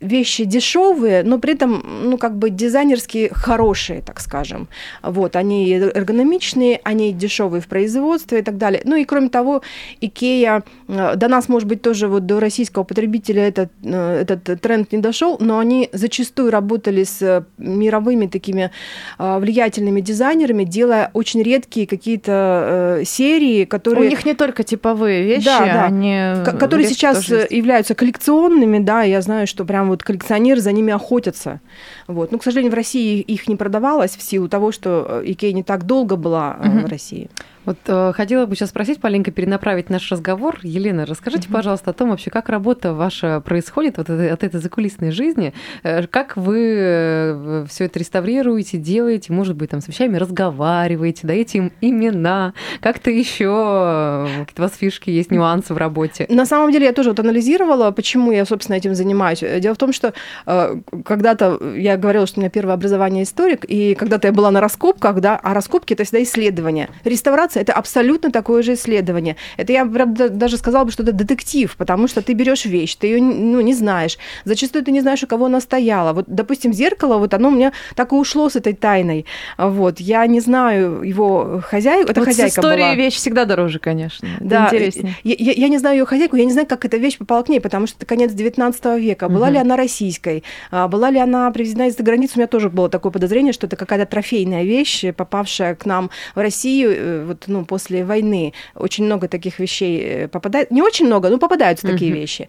вещи 0.00 0.44
дешевые, 0.44 1.22
но 1.22 1.38
при 1.38 1.54
этом, 1.54 1.84
ну, 2.04 2.18
как 2.18 2.36
бы 2.36 2.50
дизайнерски 2.50 3.30
хорошие, 3.32 3.93
так 4.00 4.20
скажем. 4.20 4.68
Вот, 5.02 5.36
они 5.36 5.70
эргономичные, 5.72 6.80
они 6.84 7.12
дешевые 7.12 7.60
в 7.60 7.66
производстве 7.66 8.40
и 8.40 8.42
так 8.42 8.58
далее. 8.58 8.82
Ну 8.84 8.96
и 8.96 9.04
кроме 9.04 9.28
того, 9.28 9.62
Икея 10.00 10.62
э, 10.88 11.16
до 11.16 11.28
нас, 11.28 11.48
может 11.48 11.68
быть, 11.68 11.82
тоже 11.82 12.08
вот 12.08 12.26
до 12.26 12.40
российского 12.40 12.84
потребителя 12.84 13.46
этот, 13.46 13.70
э, 13.82 14.22
этот 14.22 14.60
тренд 14.60 14.92
не 14.92 14.98
дошел, 14.98 15.36
но 15.40 15.58
они 15.58 15.88
зачастую 15.92 16.50
работали 16.50 17.04
с 17.04 17.20
э, 17.22 17.44
мировыми 17.58 18.26
такими 18.26 18.70
влиятельными 19.18 20.00
дизайнерами, 20.00 20.64
делая 20.64 21.10
очень 21.12 21.42
редкие 21.42 21.86
какие-то 21.86 23.02
серии, 23.04 23.64
которые... 23.64 24.06
У 24.06 24.10
них 24.10 24.24
не 24.24 24.34
только 24.34 24.62
типовые 24.62 25.22
вещи, 25.22 25.44
Да, 25.44 25.64
да. 25.64 25.84
они... 25.84 26.44
Ко- 26.44 26.56
которые 26.56 26.86
вещи 26.86 26.98
сейчас 26.98 27.28
являются 27.28 27.94
коллекционными, 27.94 28.78
да, 28.78 29.02
я 29.02 29.20
знаю, 29.20 29.46
что 29.46 29.64
прям 29.64 29.88
вот 29.88 30.02
коллекционеры 30.02 30.60
за 30.60 30.72
ними 30.72 30.92
охотятся. 30.92 31.60
Вот. 32.06 32.32
Но, 32.32 32.38
к 32.38 32.44
сожалению, 32.44 32.72
в 32.72 32.74
России 32.74 33.20
их 33.20 33.48
не 33.48 33.56
продавалось 33.84 34.16
в 34.16 34.22
силу 34.22 34.48
того, 34.48 34.72
что 34.72 35.06
э, 35.08 35.22
Икея 35.32 35.52
не 35.52 35.62
так 35.62 35.84
долго 35.84 36.16
была 36.16 36.56
Мгм. 36.58 36.84
в 36.86 36.90
России. 36.90 37.28
Вот 37.64 37.78
э, 37.86 38.12
хотела 38.14 38.46
бы 38.46 38.54
сейчас 38.56 38.70
спросить, 38.70 39.00
Полинка, 39.00 39.30
перенаправить 39.30 39.90
наш 39.90 40.10
разговор. 40.10 40.58
Елена, 40.62 41.06
расскажите, 41.06 41.48
пожалуйста, 41.48 41.90
о 41.90 41.94
том 41.94 42.10
вообще, 42.10 42.30
как 42.30 42.48
работа 42.48 42.94
ваша 42.94 43.40
происходит 43.40 43.98
вот 43.98 44.10
от 44.10 44.44
этой 44.44 44.60
закулисной 44.60 45.10
жизни, 45.10 45.52
Э, 45.82 46.06
как 46.06 46.36
вы 46.36 47.64
все 47.68 47.84
это 47.84 47.98
реставрируете, 47.98 48.78
делаете, 48.78 49.32
может 49.32 49.56
быть, 49.56 49.70
там 49.70 49.80
с 49.80 49.88
вещами 49.88 50.16
разговариваете, 50.16 51.26
даете 51.26 51.58
им 51.58 51.72
имена, 51.80 52.54
как-то 52.80 53.10
еще 53.10 54.26
какие-то 54.40 54.62
у 54.62 54.64
вас 54.64 54.76
фишки 54.76 55.10
есть, 55.10 55.30
нюансы 55.30 55.74
в 55.74 55.76
работе. 55.76 56.26
На 56.28 56.46
самом 56.46 56.72
деле 56.72 56.86
я 56.86 56.92
тоже 56.92 57.10
вот 57.10 57.20
анализировала, 57.20 57.90
почему 57.90 58.32
я, 58.32 58.44
собственно, 58.44 58.76
этим 58.76 58.94
занимаюсь. 58.94 59.42
Э, 59.42 59.60
Дело 59.60 59.74
в 59.74 59.78
том, 59.78 59.92
что 59.92 60.12
э, 60.46 60.76
когда-то 61.04 61.60
я 61.76 61.96
говорила, 61.96 62.26
что 62.26 62.40
у 62.40 62.42
меня 62.42 62.50
первое 62.50 62.74
образование 62.74 63.24
историк, 63.24 63.64
и 63.66 63.94
когда-то 63.94 64.28
я 64.28 64.32
была 64.32 64.50
на 64.50 64.60
раскопках, 64.60 65.20
да, 65.20 65.38
а 65.42 65.54
раскопки 65.54 65.94
это 65.94 66.04
всегда 66.04 66.22
исследование. 66.22 66.88
Реставрация 67.04 67.53
это 67.60 67.72
абсолютно 67.72 68.30
такое 68.30 68.62
же 68.62 68.74
исследование. 68.74 69.36
Это 69.56 69.72
я 69.72 69.84
прям 69.86 70.14
да- 70.14 70.28
даже 70.28 70.56
сказала 70.56 70.84
бы, 70.84 70.90
что 70.90 71.02
это 71.02 71.12
детектив, 71.12 71.74
потому 71.76 72.08
что 72.08 72.22
ты 72.22 72.32
берешь 72.34 72.64
вещь, 72.64 72.94
ты 72.96 73.06
ее 73.08 73.22
ну, 73.22 73.60
не 73.60 73.74
знаешь. 73.74 74.18
Зачастую 74.44 74.84
ты 74.84 74.90
не 74.92 75.00
знаешь, 75.00 75.22
у 75.22 75.26
кого 75.26 75.46
она 75.46 75.60
стояла. 75.60 76.12
Вот, 76.12 76.24
допустим, 76.28 76.72
зеркало, 76.72 77.18
вот 77.18 77.34
оно 77.34 77.48
у 77.48 77.52
меня 77.52 77.72
так 77.94 78.12
и 78.12 78.14
ушло 78.16 78.48
с 78.48 78.56
этой 78.56 78.72
тайной. 78.74 79.26
Вот, 79.58 80.00
я 80.00 80.26
не 80.26 80.40
знаю 80.40 81.02
его 81.02 81.60
хозяйку, 81.64 82.10
это 82.10 82.20
Вот 82.20 82.26
с 82.26 82.32
хозяйка 82.32 82.50
историей 82.60 82.84
была. 82.86 82.94
вещь 82.94 83.14
всегда 83.16 83.44
дороже, 83.44 83.78
конечно. 83.78 84.28
Да, 84.40 84.66
интереснее. 84.66 85.14
Я, 85.24 85.34
я- 85.38 85.52
я 85.52 85.68
не 85.68 85.78
знаю 85.78 85.98
ее 85.98 86.06
хозяйку, 86.06 86.36
я 86.36 86.44
не 86.44 86.52
знаю, 86.52 86.66
как 86.66 86.84
эта 86.84 86.96
вещь 86.96 87.18
попала 87.18 87.42
к 87.42 87.48
ней, 87.48 87.60
потому 87.60 87.86
что 87.86 87.96
это 87.98 88.06
конец 88.06 88.32
19 88.32 88.98
века. 88.98 89.28
Была 89.28 89.46
Мгм. 89.46 89.54
ли 89.54 89.58
она 89.60 89.76
российской? 89.76 90.44
А, 90.70 90.88
Была 90.88 91.10
ли 91.10 91.18
она 91.18 91.50
привезена 91.50 91.88
из-за 91.88 92.02
границы? 92.02 92.34
У 92.36 92.38
меня 92.38 92.46
тоже 92.46 92.70
было 92.70 92.88
такое 92.88 93.10
подозрение, 93.12 93.52
что 93.52 93.66
это 93.66 93.76
какая-то 93.76 94.06
трофейная 94.06 94.62
вещь, 94.64 95.04
попавшая 95.16 95.74
к 95.74 95.86
нам 95.86 96.10
в 96.34 96.38
Россию 96.38 96.92
э, 96.96 97.24
вот, 97.48 97.48
ну, 97.58 97.64
после 97.64 98.04
войны. 98.04 98.52
Очень 98.74 99.04
много 99.04 99.28
таких 99.28 99.58
вещей 99.58 100.00
э, 100.24 100.28
попадает. 100.28 100.70
Не 100.70 100.82
очень 100.82 101.06
много, 101.06 101.28
но 101.30 101.38
попадаются 101.38 101.86
такие 101.86 102.10
Мгм. 102.10 102.20
вещи. 102.20 102.48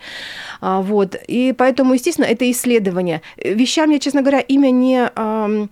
А, 0.61 0.81
Вот. 0.81 1.15
И 1.27 1.53
поэтому, 1.57 1.93
естественно, 1.93 2.25
это 2.25 2.49
исследование. 2.51 3.21
Э, 3.37 3.53
Вещам 3.53 3.91
я, 3.91 3.99
честно 3.99 4.21
говоря, 4.21 4.39
имя 4.39 4.71
не 4.71 5.09
э, 5.15 5.67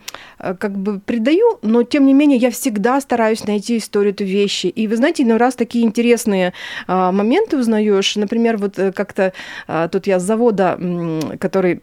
как 0.60 0.78
бы 0.78 1.00
придаю, 1.00 1.60
но 1.62 1.84
тем 1.84 2.06
не 2.06 2.14
менее 2.14 2.38
я 2.38 2.50
всегда 2.50 3.02
стараюсь 3.02 3.46
найти 3.48 3.78
историю 3.78 4.14
этой 4.14 4.28
вещи. 4.28 4.68
И 4.68 4.88
вы 4.88 4.96
знаете, 4.98 5.24
иной 5.24 5.38
раз 5.38 5.56
такие 5.56 5.84
интересные 5.86 6.54
а, 6.88 7.12
моменты 7.12 7.58
узнаешь. 7.58 8.16
Например, 8.16 8.58
вот 8.58 8.76
как-то 8.96 9.34
а, 9.68 9.88
тут 9.88 10.08
я 10.08 10.20
с 10.20 10.24
завода, 10.24 10.78
который 11.40 11.82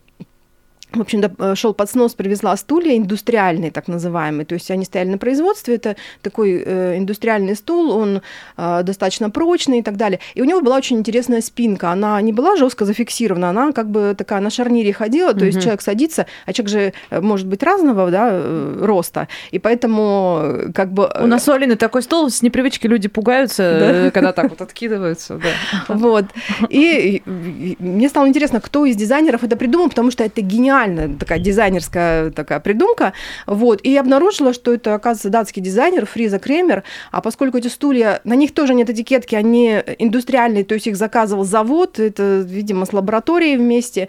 в 0.93 1.01
общем-то, 1.01 1.55
шел 1.55 1.75
под 1.75 1.91
снос, 1.91 2.15
привезла 2.15 2.57
стулья 2.57 2.97
индустриальные, 2.97 3.71
так 3.71 3.89
называемые. 3.89 4.45
То 4.45 4.55
есть 4.55 4.71
они 4.71 4.85
стояли 4.85 5.09
на 5.11 5.19
производстве. 5.19 5.77
Это 5.77 5.97
такой 6.23 6.63
э, 6.65 6.99
индустриальный 6.99 7.57
стул, 7.57 7.91
он 7.91 8.23
э, 8.57 8.83
достаточно 8.83 9.31
прочный 9.31 9.79
и 9.79 9.83
так 9.83 9.97
далее. 9.97 10.21
И 10.35 10.43
у 10.43 10.45
него 10.45 10.61
была 10.61 10.77
очень 10.77 10.99
интересная 10.99 11.41
спинка. 11.41 11.91
Она 11.91 12.21
не 12.21 12.33
была 12.33 12.57
жестко 12.57 12.85
зафиксирована, 12.85 13.51
она 13.51 13.73
как 13.73 13.91
бы 13.91 14.15
такая 14.17 14.41
на 14.41 14.51
шарнире 14.51 14.93
ходила. 14.93 15.35
То 15.35 15.45
есть 15.45 15.57
Мгм. 15.59 15.63
человек 15.63 15.83
садится, 15.83 16.27
а 16.47 16.53
человек 16.53 16.71
же 16.71 16.93
э, 17.11 17.21
может 17.21 17.47
быть 17.47 17.63
разного 17.63 18.11
да, 18.11 18.29
э, 18.33 18.79
роста. 18.85 19.29
И 19.51 19.59
поэтому 19.59 20.41
э, 20.43 20.73
как 20.75 20.93
бы... 20.93 21.11
У 21.21 21.27
нас 21.27 21.49
у 21.49 21.53
Алины 21.53 21.77
такой 21.77 22.03
стол, 22.03 22.31
с 22.31 22.43
непривычки 22.43 22.87
люди 22.87 23.09
пугаются, 23.09 23.63
э, 23.63 24.11
когда 24.11 24.33
так 24.33 24.51
вот 24.51 24.61
откидываются. 24.61 25.39
да. 25.39 25.95
Вот. 25.95 26.25
И, 26.69 27.23
мне 27.27 28.09
стало 28.09 28.29
интересно, 28.29 28.61
кто 28.61 28.85
из 28.87 28.97
дизайнеров 28.97 29.45
это 29.45 29.57
придумал, 29.57 29.89
потому 29.89 30.11
что 30.11 30.25
это 30.25 30.43
гениальная 30.81 31.17
такая 31.19 31.39
дизайнерская 31.39 32.31
такая 32.31 32.61
придумка. 32.61 33.13
Вот. 33.47 33.81
И 33.83 33.91
я 33.91 34.01
обнаружила, 34.01 34.53
что 34.53 34.73
это, 34.73 34.95
оказывается, 34.95 35.31
датский 35.31 35.63
дизайнер 35.63 36.07
Фриза 36.07 36.39
Кремер. 36.39 36.85
А 37.11 37.21
поскольку 37.21 37.59
эти 37.59 37.69
стулья, 37.69 38.21
на 38.25 38.35
них 38.35 38.53
тоже 38.55 38.75
нет 38.75 38.91
этикетки, 38.91 39.35
они 39.35 39.83
индустриальные, 39.99 40.65
то 40.65 40.75
есть 40.75 40.87
их 40.87 40.97
заказывал 40.97 41.45
завод, 41.45 41.99
это, 41.99 42.45
видимо, 42.47 42.87
с 42.87 42.93
лабораторией 42.93 43.57
вместе. 43.57 44.09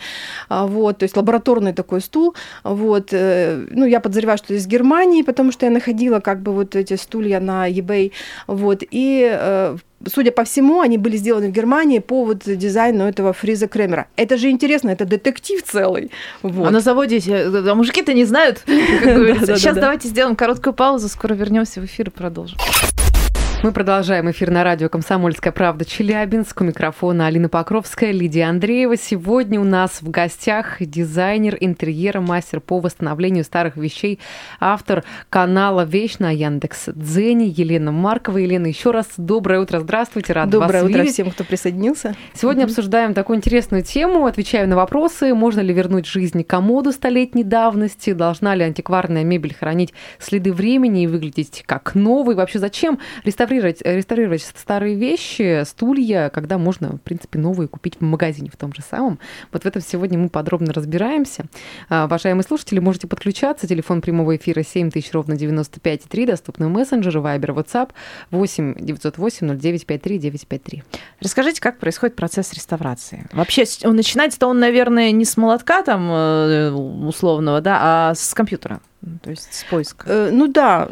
А, 0.49 0.67
Вот. 0.67 0.99
То 0.99 1.03
есть 1.03 1.17
лабораторный 1.17 1.73
такой 1.73 2.01
стул. 2.01 2.35
Вот. 2.63 3.09
э, 3.11 3.65
Ну, 3.71 3.85
я 3.85 3.99
подозреваю, 3.99 4.37
что 4.37 4.53
из 4.53 4.67
Германии, 4.67 5.23
потому 5.23 5.51
что 5.51 5.65
я 5.65 5.71
находила 5.71 6.19
как 6.19 6.41
бы 6.41 6.53
вот 6.53 6.75
эти 6.75 6.95
стулья 6.95 7.39
на 7.39 7.69
eBay. 7.69 8.11
Вот. 8.47 8.83
И 8.91 9.29
э, 9.31 9.77
судя 10.07 10.31
по 10.31 10.43
всему, 10.43 10.81
они 10.81 10.97
были 10.97 11.17
сделаны 11.17 11.49
в 11.49 11.51
Германии 11.51 11.99
по 11.99 12.25
вот 12.25 12.43
дизайну 12.45 13.05
этого 13.05 13.33
Фриза 13.33 13.67
Кремера. 13.67 14.07
Это 14.15 14.37
же 14.37 14.49
интересно, 14.49 14.89
это 14.89 15.05
детектив 15.05 15.61
целый. 15.63 16.11
Вот. 16.41 16.67
А 16.67 16.71
на 16.71 16.79
заводе, 16.79 17.19
а 17.27 17.75
мужики-то 17.75 18.13
не 18.13 18.25
знают. 18.25 18.63
Сейчас 18.65 19.75
давайте 19.75 20.07
сделаем 20.07 20.35
короткую 20.35 20.73
паузу, 20.73 21.09
скоро 21.09 21.33
вернемся 21.33 21.81
в 21.81 21.85
эфир 21.85 22.07
и 22.07 22.11
продолжим. 22.11 22.57
Мы 23.63 23.71
продолжаем 23.73 24.31
эфир 24.31 24.49
на 24.49 24.63
радио 24.63 24.89
«Комсомольская 24.89 25.53
правда» 25.53 25.85
Челябинск. 25.85 26.61
У 26.61 26.63
микрофона 26.63 27.27
Алина 27.27 27.47
Покровская, 27.47 28.09
Лидия 28.09 28.45
Андреева. 28.45 28.97
Сегодня 28.97 29.61
у 29.61 29.63
нас 29.63 30.01
в 30.01 30.09
гостях 30.09 30.77
дизайнер 30.79 31.57
интерьера, 31.59 32.21
мастер 32.21 32.59
по 32.59 32.79
восстановлению 32.79 33.43
старых 33.43 33.77
вещей, 33.77 34.19
автор 34.59 35.03
канала 35.29 35.85
«Вещь» 35.85 36.17
на 36.17 36.31
Яндекс 36.31 36.85
Дзене 36.87 37.49
Елена 37.49 37.91
Маркова. 37.91 38.39
Елена, 38.39 38.65
еще 38.65 38.89
раз 38.89 39.09
доброе 39.17 39.59
утро, 39.59 39.79
здравствуйте, 39.79 40.33
рада 40.33 40.53
Доброе 40.53 40.81
вас 40.81 40.89
утро 40.89 40.97
видеть. 41.01 41.13
всем, 41.13 41.29
кто 41.29 41.43
присоединился. 41.43 42.15
Сегодня 42.33 42.63
обсуждаем 42.63 43.13
такую 43.13 43.37
интересную 43.37 43.83
тему, 43.83 44.25
отвечаю 44.25 44.67
на 44.69 44.75
вопросы, 44.75 45.35
можно 45.35 45.59
ли 45.59 45.71
вернуть 45.71 46.07
жизнь 46.07 46.43
комоду 46.43 46.91
столетней 46.91 47.43
давности, 47.43 48.13
должна 48.13 48.55
ли 48.55 48.63
антикварная 48.63 49.23
мебель 49.23 49.53
хранить 49.53 49.93
следы 50.17 50.51
времени 50.51 51.03
и 51.03 51.07
выглядеть 51.07 51.63
как 51.67 51.93
новый, 51.93 52.35
вообще 52.35 52.57
зачем 52.57 52.97
реставрировать, 53.23 53.50
реставрировать 53.59 54.43
старые 54.55 54.95
вещи, 54.95 55.63
стулья, 55.65 56.29
когда 56.29 56.57
можно, 56.57 56.93
в 56.93 57.01
принципе, 57.01 57.39
новые 57.39 57.67
купить 57.67 57.97
в 57.99 58.01
магазине 58.01 58.49
в 58.51 58.57
том 58.57 58.73
же 58.73 58.81
самом. 58.81 59.19
Вот 59.51 59.63
в 59.63 59.65
этом 59.65 59.81
сегодня 59.81 60.17
мы 60.17 60.29
подробно 60.29 60.73
разбираемся. 60.73 61.45
А, 61.89 62.05
Уважаемые 62.05 62.43
слушатели, 62.43 62.79
можете 62.79 63.07
подключаться, 63.07 63.67
телефон 63.67 64.01
прямого 64.01 64.35
эфира 64.35 64.63
7000 64.63 65.11
ровно 65.13 65.33
95,3, 65.33 66.27
доступны 66.27 66.69
мессенджеры, 66.69 67.19
Viber, 67.19 67.55
WhatsApp 67.55 67.91
8 68.31 68.75
908 68.79 69.59
09 69.59 69.85
53 69.85 70.17
953. 70.19 70.83
Расскажите, 71.19 71.61
как 71.61 71.79
происходит 71.79 72.15
процесс 72.15 72.53
реставрации? 72.53 73.27
Вообще, 73.33 73.65
начинается-то 73.83 74.47
он, 74.47 74.59
наверное, 74.59 75.11
не 75.11 75.25
с 75.25 75.37
молотка 75.37 75.81
там 75.83 76.09
э, 76.11 76.71
условного, 76.71 77.61
да, 77.61 77.79
а 77.81 78.15
с 78.15 78.33
компьютера. 78.33 78.81
Ну, 79.03 79.17
То 79.23 79.31
есть 79.31 79.51
с 79.51 79.63
поиска. 79.63 80.05
Э, 80.07 80.29
Ну 80.31 80.47
да, 80.47 80.89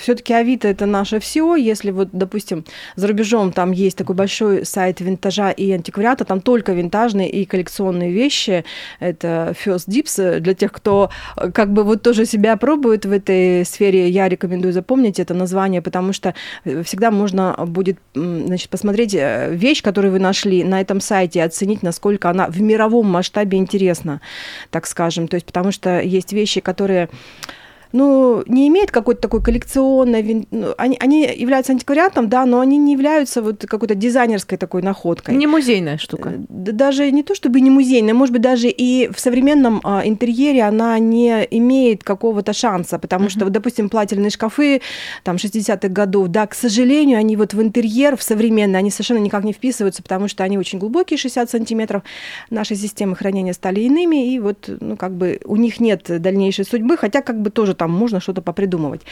все-таки 0.00 0.32
Авито 0.32 0.68
это 0.68 0.86
наше 0.86 1.18
все. 1.18 1.56
Если 1.56 1.90
вот, 1.90 2.08
допустим, 2.12 2.64
за 2.94 3.08
рубежом 3.08 3.52
там 3.52 3.72
есть 3.72 3.98
такой 3.98 4.14
большой 4.14 4.64
сайт 4.64 5.00
винтажа 5.00 5.50
и 5.50 5.72
антиквариата, 5.72 6.24
там 6.24 6.40
только 6.40 6.72
винтажные 6.72 7.28
и 7.28 7.44
коллекционные 7.44 8.12
вещи. 8.12 8.64
Это 9.00 9.56
First 9.64 9.88
Dips. 9.88 10.22
Э, 10.22 10.40
Для 10.40 10.54
тех, 10.54 10.70
кто 10.72 11.10
э, 11.36 11.50
как 11.50 11.72
бы 11.72 11.82
вот 11.82 12.02
тоже 12.02 12.26
себя 12.26 12.56
пробует 12.56 13.06
в 13.06 13.10
этой 13.12 13.64
сфере, 13.64 14.08
я 14.08 14.28
рекомендую 14.28 14.72
запомнить 14.72 15.18
это 15.18 15.34
название, 15.34 15.82
потому 15.82 16.12
что 16.12 16.34
э, 16.64 16.84
всегда 16.84 17.10
можно 17.10 17.54
будет 17.66 17.98
значит, 18.14 18.70
посмотреть 18.70 19.14
э, 19.14 19.52
вещь, 19.52 19.82
которую 19.82 20.12
вы 20.12 20.20
нашли 20.20 20.62
на 20.62 20.80
этом 20.80 21.00
сайте, 21.00 21.40
и 21.40 21.42
оценить, 21.42 21.82
насколько 21.82 22.30
она 22.30 22.46
в 22.46 22.60
мировом 22.60 23.06
масштабе 23.06 23.58
интересна, 23.58 24.20
так 24.70 24.86
скажем. 24.86 25.26
То 25.26 25.34
есть 25.34 25.46
потому 25.46 25.72
что 25.72 26.00
есть 26.00 26.32
вещи, 26.32 26.60
которые 26.60 27.08
ну, 27.92 28.42
не 28.46 28.68
имеют 28.68 28.90
какой-то 28.90 29.20
такой 29.20 29.42
коллекционной, 29.42 30.46
ну, 30.50 30.74
они, 30.76 30.96
они 31.00 31.22
являются 31.22 31.72
антиквариатом, 31.72 32.28
да, 32.28 32.46
но 32.46 32.60
они 32.60 32.78
не 32.78 32.92
являются 32.92 33.42
вот 33.42 33.64
какой-то 33.66 33.94
дизайнерской 33.94 34.58
такой 34.58 34.82
находкой. 34.82 35.34
Не 35.36 35.46
музейная 35.46 35.98
штука. 35.98 36.30
Э, 36.30 36.44
да 36.48 36.72
даже 36.72 37.10
не 37.10 37.22
то 37.22 37.34
чтобы 37.34 37.60
не 37.60 37.70
музейная, 37.70 38.14
может 38.14 38.32
быть, 38.32 38.42
даже 38.42 38.68
и 38.68 39.08
в 39.08 39.18
современном 39.20 39.80
а, 39.84 40.02
интерьере 40.04 40.62
она 40.62 40.98
не 40.98 41.46
имеет 41.50 42.04
какого-то 42.04 42.52
шанса, 42.52 42.98
потому 42.98 43.28
что, 43.28 43.44
вот, 43.44 43.52
допустим, 43.52 43.88
плательные 43.88 44.30
шкафы 44.30 44.80
там 45.24 45.36
60-х 45.36 45.88
годов, 45.88 46.28
да, 46.28 46.46
к 46.46 46.54
сожалению, 46.54 47.18
они 47.18 47.36
вот 47.36 47.54
в 47.54 47.62
интерьер, 47.62 48.16
в 48.16 48.22
современный, 48.22 48.78
они 48.78 48.90
совершенно 48.90 49.18
никак 49.18 49.44
не 49.44 49.52
вписываются, 49.52 50.02
потому 50.02 50.28
что 50.28 50.44
они 50.44 50.58
очень 50.58 50.78
глубокие, 50.78 51.18
60 51.18 51.50
сантиметров, 51.50 52.02
наши 52.50 52.74
системы 52.74 53.16
хранения 53.16 53.52
стали 53.52 53.80
иными, 53.80 54.34
и 54.34 54.38
вот, 54.38 54.68
ну, 54.80 54.96
как 54.96 55.12
бы 55.12 55.40
у 55.44 55.56
них 55.56 55.80
нет 55.80 56.04
дальнейшей 56.20 56.64
судьбы, 56.64 56.96
хотя 56.96 57.22
как 57.22 57.40
бы 57.40 57.50
тоже 57.50 57.74
там 57.78 57.90
можно 57.90 58.20
что-то 58.20 58.42
попридумывать. 58.42 59.02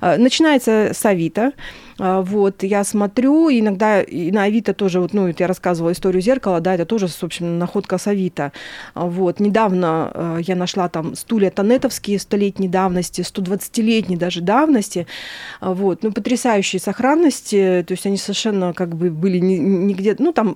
А, 0.00 0.18
Начинается 0.18 0.90
с 0.92 1.06
Авито, 1.06 1.52
вот, 1.98 2.62
я 2.62 2.84
смотрю, 2.84 3.50
иногда 3.50 4.00
и 4.00 4.30
на 4.30 4.44
Авито 4.44 4.72
тоже, 4.72 5.00
вот, 5.00 5.12
ну, 5.12 5.32
я 5.36 5.46
рассказывала 5.48 5.92
историю 5.92 6.22
зеркала, 6.22 6.60
да, 6.60 6.74
это 6.74 6.84
тоже, 6.84 7.08
в 7.08 7.24
общем, 7.24 7.58
находка 7.58 7.98
с 7.98 8.06
Авито. 8.06 8.52
А, 8.94 9.06
Вот, 9.06 9.40
недавно 9.40 10.10
э, 10.14 10.38
я 10.42 10.54
нашла 10.54 10.88
там 10.88 11.16
стулья 11.16 11.50
тонетовские 11.50 12.20
столетней 12.20 12.68
давности, 12.68 13.22
120-летней 13.22 14.16
даже 14.16 14.40
давности, 14.42 15.06
А, 15.60 15.74
вот, 15.74 16.02
ну, 16.04 16.12
потрясающие 16.12 16.78
сохранности, 16.80 17.84
то 17.86 17.92
есть 17.92 18.06
они 18.06 18.16
совершенно 18.16 18.72
как 18.72 18.94
бы 18.94 19.10
были 19.10 19.38
ни- 19.38 19.56
нигде, 19.56 20.14
ну, 20.18 20.32
там 20.32 20.54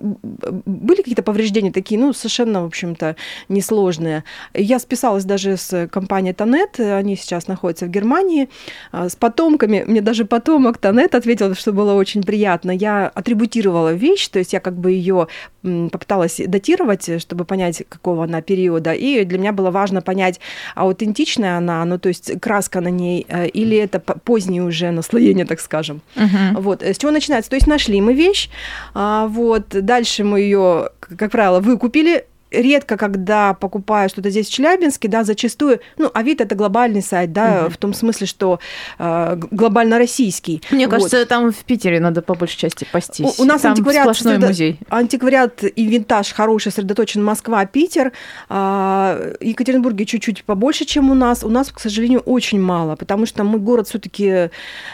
были 0.64 0.98
какие-то 0.98 1.22
повреждения 1.22 1.72
такие, 1.72 2.00
ну, 2.00 2.12
совершенно, 2.12 2.62
в 2.62 2.66
общем-то, 2.66 3.16
несложные. 3.48 4.22
Я 4.54 4.78
списалась 4.78 5.24
даже 5.24 5.56
с 5.56 5.88
компанией 5.88 6.34
Тонет, 6.34 6.78
они 6.78 7.16
сейчас 7.16 7.48
находятся 7.48 7.86
в 7.86 7.90
Германии, 7.90 8.48
а, 8.92 9.08
с 9.08 9.16
потомками, 9.16 9.84
мне 9.86 10.00
даже 10.00 10.24
потомок 10.24 10.78
Тонет 10.78 11.14
ответил, 11.16 11.31
что 11.36 11.72
было 11.72 11.94
очень 11.94 12.22
приятно. 12.22 12.70
Я 12.70 13.08
атрибутировала 13.08 13.92
вещь, 13.92 14.28
то 14.28 14.38
есть 14.38 14.52
я 14.52 14.60
как 14.60 14.74
бы 14.74 14.92
ее 14.92 15.28
попыталась 15.62 16.40
датировать, 16.46 17.20
чтобы 17.20 17.44
понять, 17.44 17.84
какого 17.88 18.24
она 18.24 18.42
периода, 18.42 18.92
и 18.92 19.24
для 19.24 19.38
меня 19.38 19.52
было 19.52 19.70
важно 19.70 20.02
понять, 20.02 20.40
аутентичная 20.74 21.58
она, 21.58 21.84
ну 21.84 21.98
то 21.98 22.08
есть 22.08 22.40
краска 22.40 22.80
на 22.80 22.88
ней, 22.88 23.24
э, 23.28 23.46
или 23.46 23.76
это 23.76 24.00
позднее 24.00 24.62
уже 24.62 24.90
наслоение, 24.90 25.46
так 25.46 25.60
скажем. 25.60 26.00
Мгм. 26.16 26.56
Вот, 26.60 26.82
э, 26.82 26.92
с 26.92 26.98
чего 26.98 27.12
начинается? 27.12 27.50
То 27.50 27.56
есть 27.56 27.66
нашли 27.66 28.00
мы 28.00 28.14
вещь, 28.14 28.50
а, 28.94 29.26
вот, 29.28 29.68
дальше 29.68 30.24
мы 30.24 30.40
ее, 30.40 30.90
как 31.00 31.30
правило, 31.30 31.60
выкупили, 31.60 32.24
редко, 32.52 32.96
когда 32.96 33.54
покупаю 33.54 34.08
что-то 34.08 34.30
здесь 34.30 34.48
в 34.48 34.52
Челябинске, 34.52 35.08
да, 35.08 35.24
зачастую, 35.24 35.80
ну, 35.98 36.10
Авито 36.14 36.44
это 36.44 36.54
глобальный 36.54 37.02
сайт, 37.02 37.32
да, 37.32 37.68
в 37.68 37.76
том 37.76 37.94
смысле, 37.94 38.26
что 38.26 38.60
э, 38.98 39.36
глобально 39.50 39.98
российский. 39.98 40.62
Мне 40.70 40.86
Вот. 40.86 40.92
кажется, 40.94 41.26
там 41.26 41.52
в 41.52 41.64
Питере 41.64 42.00
надо 42.00 42.22
по 42.22 42.34
большей 42.34 42.58
части 42.58 42.86
пастись. 42.90 43.38
У, 43.38 43.42
у 43.42 43.44
нас 43.44 43.62
там 43.62 43.72
антиквариат, 43.72 44.04
сплошной 44.04 44.34
сосредо- 44.36 44.46
музей. 44.48 44.78
антиквариат 44.88 45.64
и 45.64 45.86
винтаж 45.86 46.32
хороший 46.32 46.72
сосредоточен 46.72 47.24
Москва, 47.24 47.64
Питер. 47.66 48.12
А, 48.48 49.32
Екатеринбурге 49.40 50.04
чуть-чуть 50.04 50.44
побольше, 50.44 50.84
чем 50.84 51.10
у 51.10 51.14
нас. 51.14 51.44
У 51.44 51.48
нас, 51.48 51.70
к 51.70 51.80
сожалению, 51.80 52.20
очень 52.20 52.60
мало, 52.60 52.96
потому 52.96 53.26
что 53.26 53.44
мы 53.44 53.58
город 53.58 53.88
все-таки 53.88 54.50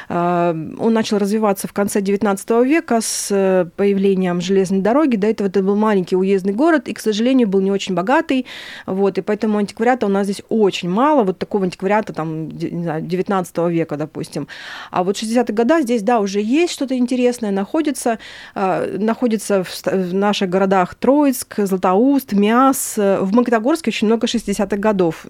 он 0.08 0.92
начал 0.92 1.18
развиваться 1.18 1.68
в 1.68 1.72
конце 1.72 2.00
19 2.00 2.50
века 2.64 3.00
с 3.00 3.28
э, 3.30 3.66
появлением 3.76 4.40
железной 4.40 4.80
дороги. 4.80 5.16
До 5.16 5.26
этого 5.26 5.48
это 5.48 5.62
был 5.62 5.76
маленький 5.76 6.16
уездный 6.16 6.52
город, 6.52 6.88
и, 6.88 6.94
к 6.94 7.00
сожалению, 7.00 7.47
был 7.48 7.60
не 7.60 7.70
очень 7.70 7.94
богатый. 7.94 8.46
Вот, 8.86 9.18
и 9.18 9.22
поэтому 9.22 9.58
антиквариата 9.58 10.06
у 10.06 10.08
нас 10.08 10.24
здесь 10.24 10.42
очень 10.48 10.88
мало. 10.90 11.24
Вот 11.24 11.38
такого 11.38 11.64
антиквариата 11.64 12.12
там, 12.12 12.48
не 12.48 12.82
знаю, 12.82 13.02
19 13.02 13.58
века, 13.68 13.96
допустим. 13.96 14.48
А 14.90 15.02
вот 15.02 15.16
60-х 15.16 15.52
годах 15.52 15.82
здесь, 15.82 16.02
да, 16.02 16.20
уже 16.20 16.40
есть 16.40 16.72
что-то 16.72 16.96
интересное, 16.96 17.50
находится, 17.50 18.18
э, 18.54 18.96
находится 18.98 19.64
в, 19.64 19.86
в 19.86 20.14
наших 20.14 20.50
городах 20.50 20.94
Троицк, 20.94 21.54
Златоуст, 21.58 22.32
Миас. 22.32 22.94
Э, 22.98 23.18
В 23.20 23.32
Магнитогорске 23.34 23.90
очень 23.90 24.06
много 24.06 24.26
60-х 24.26 24.76
годов. 24.76 25.24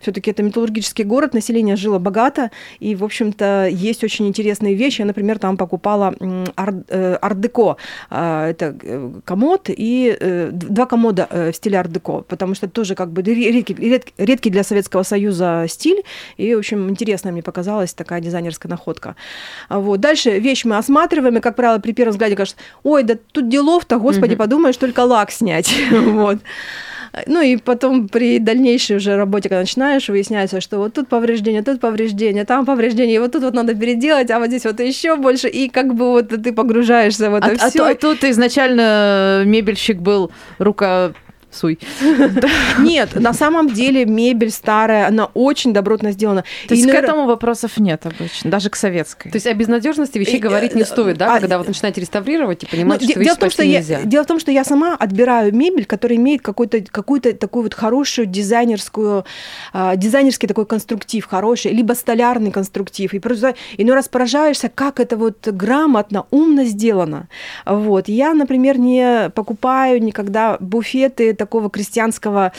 Все-таки 0.00 0.30
это 0.30 0.42
металлургический 0.42 1.04
город, 1.04 1.34
население 1.34 1.76
жило 1.76 1.98
богато, 1.98 2.50
и, 2.80 2.94
в 2.96 3.04
общем-то, 3.04 3.68
есть 3.70 4.04
очень 4.04 4.26
интересные 4.26 4.74
вещи. 4.74 5.00
Я, 5.00 5.06
например, 5.06 5.38
там 5.38 5.56
покупала 5.56 6.14
э, 6.20 7.18
ар-деко. 7.20 7.76
А, 8.10 8.48
Это 8.48 8.76
э, 8.82 9.10
комод 9.24 9.68
и 9.68 10.16
э, 10.18 10.50
два 10.52 10.86
комода 10.86 11.26
э, 11.30 11.33
в 11.50 11.52
стиле 11.52 11.78
ар-деко, 11.78 12.20
потому 12.28 12.54
что 12.54 12.66
это 12.66 12.74
тоже 12.74 12.94
как 12.94 13.10
бы 13.10 13.22
ре- 13.22 13.50
редкий, 13.52 13.74
ред- 13.74 14.12
редкий 14.18 14.50
для 14.50 14.62
Советского 14.64 15.02
Союза 15.02 15.66
стиль, 15.68 16.02
и, 16.36 16.54
в 16.54 16.58
общем, 16.58 16.88
интересная 16.90 17.32
мне 17.32 17.42
показалась 17.42 17.92
такая 17.94 18.20
дизайнерская 18.20 18.70
находка. 18.70 19.16
А 19.68 19.78
Вот. 19.80 20.00
Дальше 20.00 20.38
вещь 20.38 20.64
мы 20.64 20.76
осматриваем, 20.76 21.36
и, 21.36 21.40
как 21.40 21.56
правило, 21.56 21.78
при 21.78 21.92
первом 21.92 22.12
взгляде 22.12 22.36
кажется, 22.36 22.56
ой, 22.82 23.02
да 23.02 23.16
тут 23.32 23.48
делов-то, 23.48 23.98
господи, 23.98 24.32
Мгм. 24.34 24.38
подумаешь, 24.38 24.76
только 24.76 25.00
лак 25.00 25.30
снять. 25.30 25.74
Вот. 25.90 26.38
Ну 27.28 27.40
и 27.42 27.56
потом 27.56 28.08
при 28.08 28.40
дальнейшей 28.40 28.96
уже 28.96 29.14
работе, 29.16 29.48
когда 29.48 29.60
начинаешь, 29.60 30.08
выясняется, 30.08 30.60
что 30.60 30.78
вот 30.78 30.94
тут 30.94 31.06
повреждение, 31.08 31.62
тут 31.62 31.80
повреждение, 31.80 32.44
там 32.44 32.66
повреждение, 32.66 33.14
и 33.16 33.18
вот 33.20 33.30
тут 33.30 33.44
вот 33.44 33.54
надо 33.54 33.72
переделать, 33.76 34.32
а 34.32 34.40
вот 34.40 34.48
здесь 34.48 34.64
вот 34.64 34.80
еще 34.80 35.14
больше, 35.14 35.48
и 35.48 35.68
как 35.68 35.94
бы 35.94 36.10
вот 36.10 36.28
ты 36.30 36.52
погружаешься 36.52 37.30
в 37.30 37.34
это 37.36 37.46
А, 37.46 37.66
а 37.66 37.70
все. 37.70 37.78
то- 37.78 37.86
а 37.88 37.94
тут 37.94 38.24
изначально 38.24 39.42
мебельщик 39.46 39.98
был 39.98 40.32
рука 40.58 41.12
суй. 41.54 41.78
Нет, 42.78 43.14
на 43.14 43.32
самом 43.32 43.70
деле 43.72 44.04
мебель 44.04 44.50
старая, 44.50 45.08
она 45.08 45.26
очень 45.34 45.72
добротно 45.72 46.12
сделана. 46.12 46.44
То 46.68 46.74
есть 46.74 46.86
к 46.86 46.94
этому 46.94 47.26
вопросов 47.26 47.76
нет 47.78 48.06
обычно, 48.06 48.50
даже 48.50 48.70
к 48.70 48.76
советской. 48.76 49.30
То 49.30 49.36
есть 49.36 49.46
о 49.46 49.54
безнадежности 49.54 50.18
вещей 50.18 50.38
Э, 50.38 50.40
говорить 50.40 50.74
не 50.74 50.82
э, 50.82 50.84
стоит, 50.84 51.16
да, 51.16 51.36
а, 51.36 51.40
когда 51.40 51.58
вот 51.58 51.68
начинаете 51.68 52.00
реставрировать 52.00 52.62
и 52.64 52.66
Ну, 52.66 52.70
понимаете, 52.76 53.06
де- 53.06 53.34
что 53.34 53.62
вещи 53.62 53.76
нельзя. 53.78 54.00
дело 54.04 54.24
в 54.24 54.26
том, 54.26 54.40
что 54.40 54.50
я 54.50 54.64
сама 54.64 54.94
отбираю 54.94 55.54
мебель, 55.54 55.84
которая 55.86 56.18
имеет 56.18 56.42
какой-то 56.42 56.80
какую-то 56.90 57.32
такую 57.34 57.64
вот 57.64 57.74
хорошую 57.74 58.26
дизайнерскую, 58.26 59.24
а, 59.72 59.96
дизайнерский 59.96 60.48
такой 60.48 60.66
конструктив 60.66 61.26
хороший, 61.26 61.72
либо 61.72 61.92
столярный 61.92 62.50
конструктив. 62.50 63.14
И 63.14 63.18
просто 63.18 63.54
иной 63.76 63.94
раз 63.94 64.08
поражаешься, 64.08 64.68
как 64.74 65.00
это 65.00 65.16
вот 65.16 65.46
грамотно, 65.46 66.26
умно 66.30 66.64
сделано. 66.64 67.28
Вот. 67.66 68.08
Я, 68.08 68.34
например, 68.34 68.78
не 68.78 69.30
покупаю 69.34 70.02
никогда 70.02 70.56
буфеты 70.60 71.34
такого 71.44 71.68
крестьянского 71.68 72.52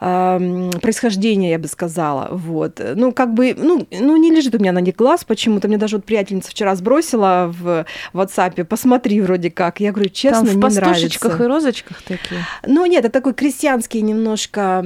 эм, 0.00 0.70
происхождения, 0.82 1.50
я 1.50 1.58
бы 1.58 1.68
сказала. 1.68 2.28
Вот. 2.30 2.80
Ну, 2.96 3.12
как 3.12 3.34
бы, 3.34 3.54
ну, 3.56 3.86
ну, 3.90 4.16
не 4.16 4.30
лежит 4.30 4.54
у 4.54 4.58
меня 4.58 4.72
на 4.72 4.80
них 4.80 4.96
глаз 4.96 5.24
почему-то. 5.24 5.68
Мне 5.68 5.78
даже 5.78 5.96
вот 5.96 6.04
приятельница 6.04 6.50
вчера 6.50 6.74
сбросила 6.74 7.52
в 7.60 7.86
WhatsApp, 8.12 8.64
посмотри 8.64 9.20
вроде 9.20 9.50
как. 9.50 9.80
Я 9.80 9.92
говорю, 9.92 10.10
честно, 10.10 10.46
Там 10.46 10.48
в 10.48 10.56
не 10.56 10.62
пастушечках 10.62 11.32
нравится. 11.32 11.44
и 11.44 11.48
розочках 11.48 12.02
такие. 12.02 12.40
Ну, 12.66 12.86
нет, 12.86 13.04
это 13.04 13.12
такой 13.12 13.34
крестьянский 13.34 14.00
немножко, 14.02 14.84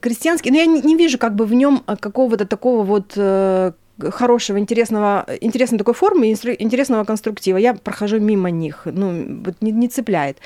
крестьянский, 0.00 0.50
но 0.50 0.56
я 0.58 0.66
не, 0.66 0.80
не 0.80 0.96
вижу 0.96 1.18
как 1.18 1.34
бы 1.34 1.44
в 1.44 1.54
нем 1.54 1.82
какого-то 2.00 2.46
такого 2.46 2.82
вот 2.82 3.12
э, 3.16 3.72
хорошего, 4.10 4.58
интересного, 4.58 5.26
интересной 5.40 5.78
такой 5.78 5.94
формы, 5.94 6.30
интересного 6.30 7.04
конструктива. 7.04 7.56
Я 7.56 7.74
прохожу 7.74 8.18
мимо 8.20 8.50
них, 8.50 8.82
ну, 8.84 9.42
вот 9.44 9.54
не, 9.60 9.72
не 9.72 9.88
цепляет. 9.88 10.38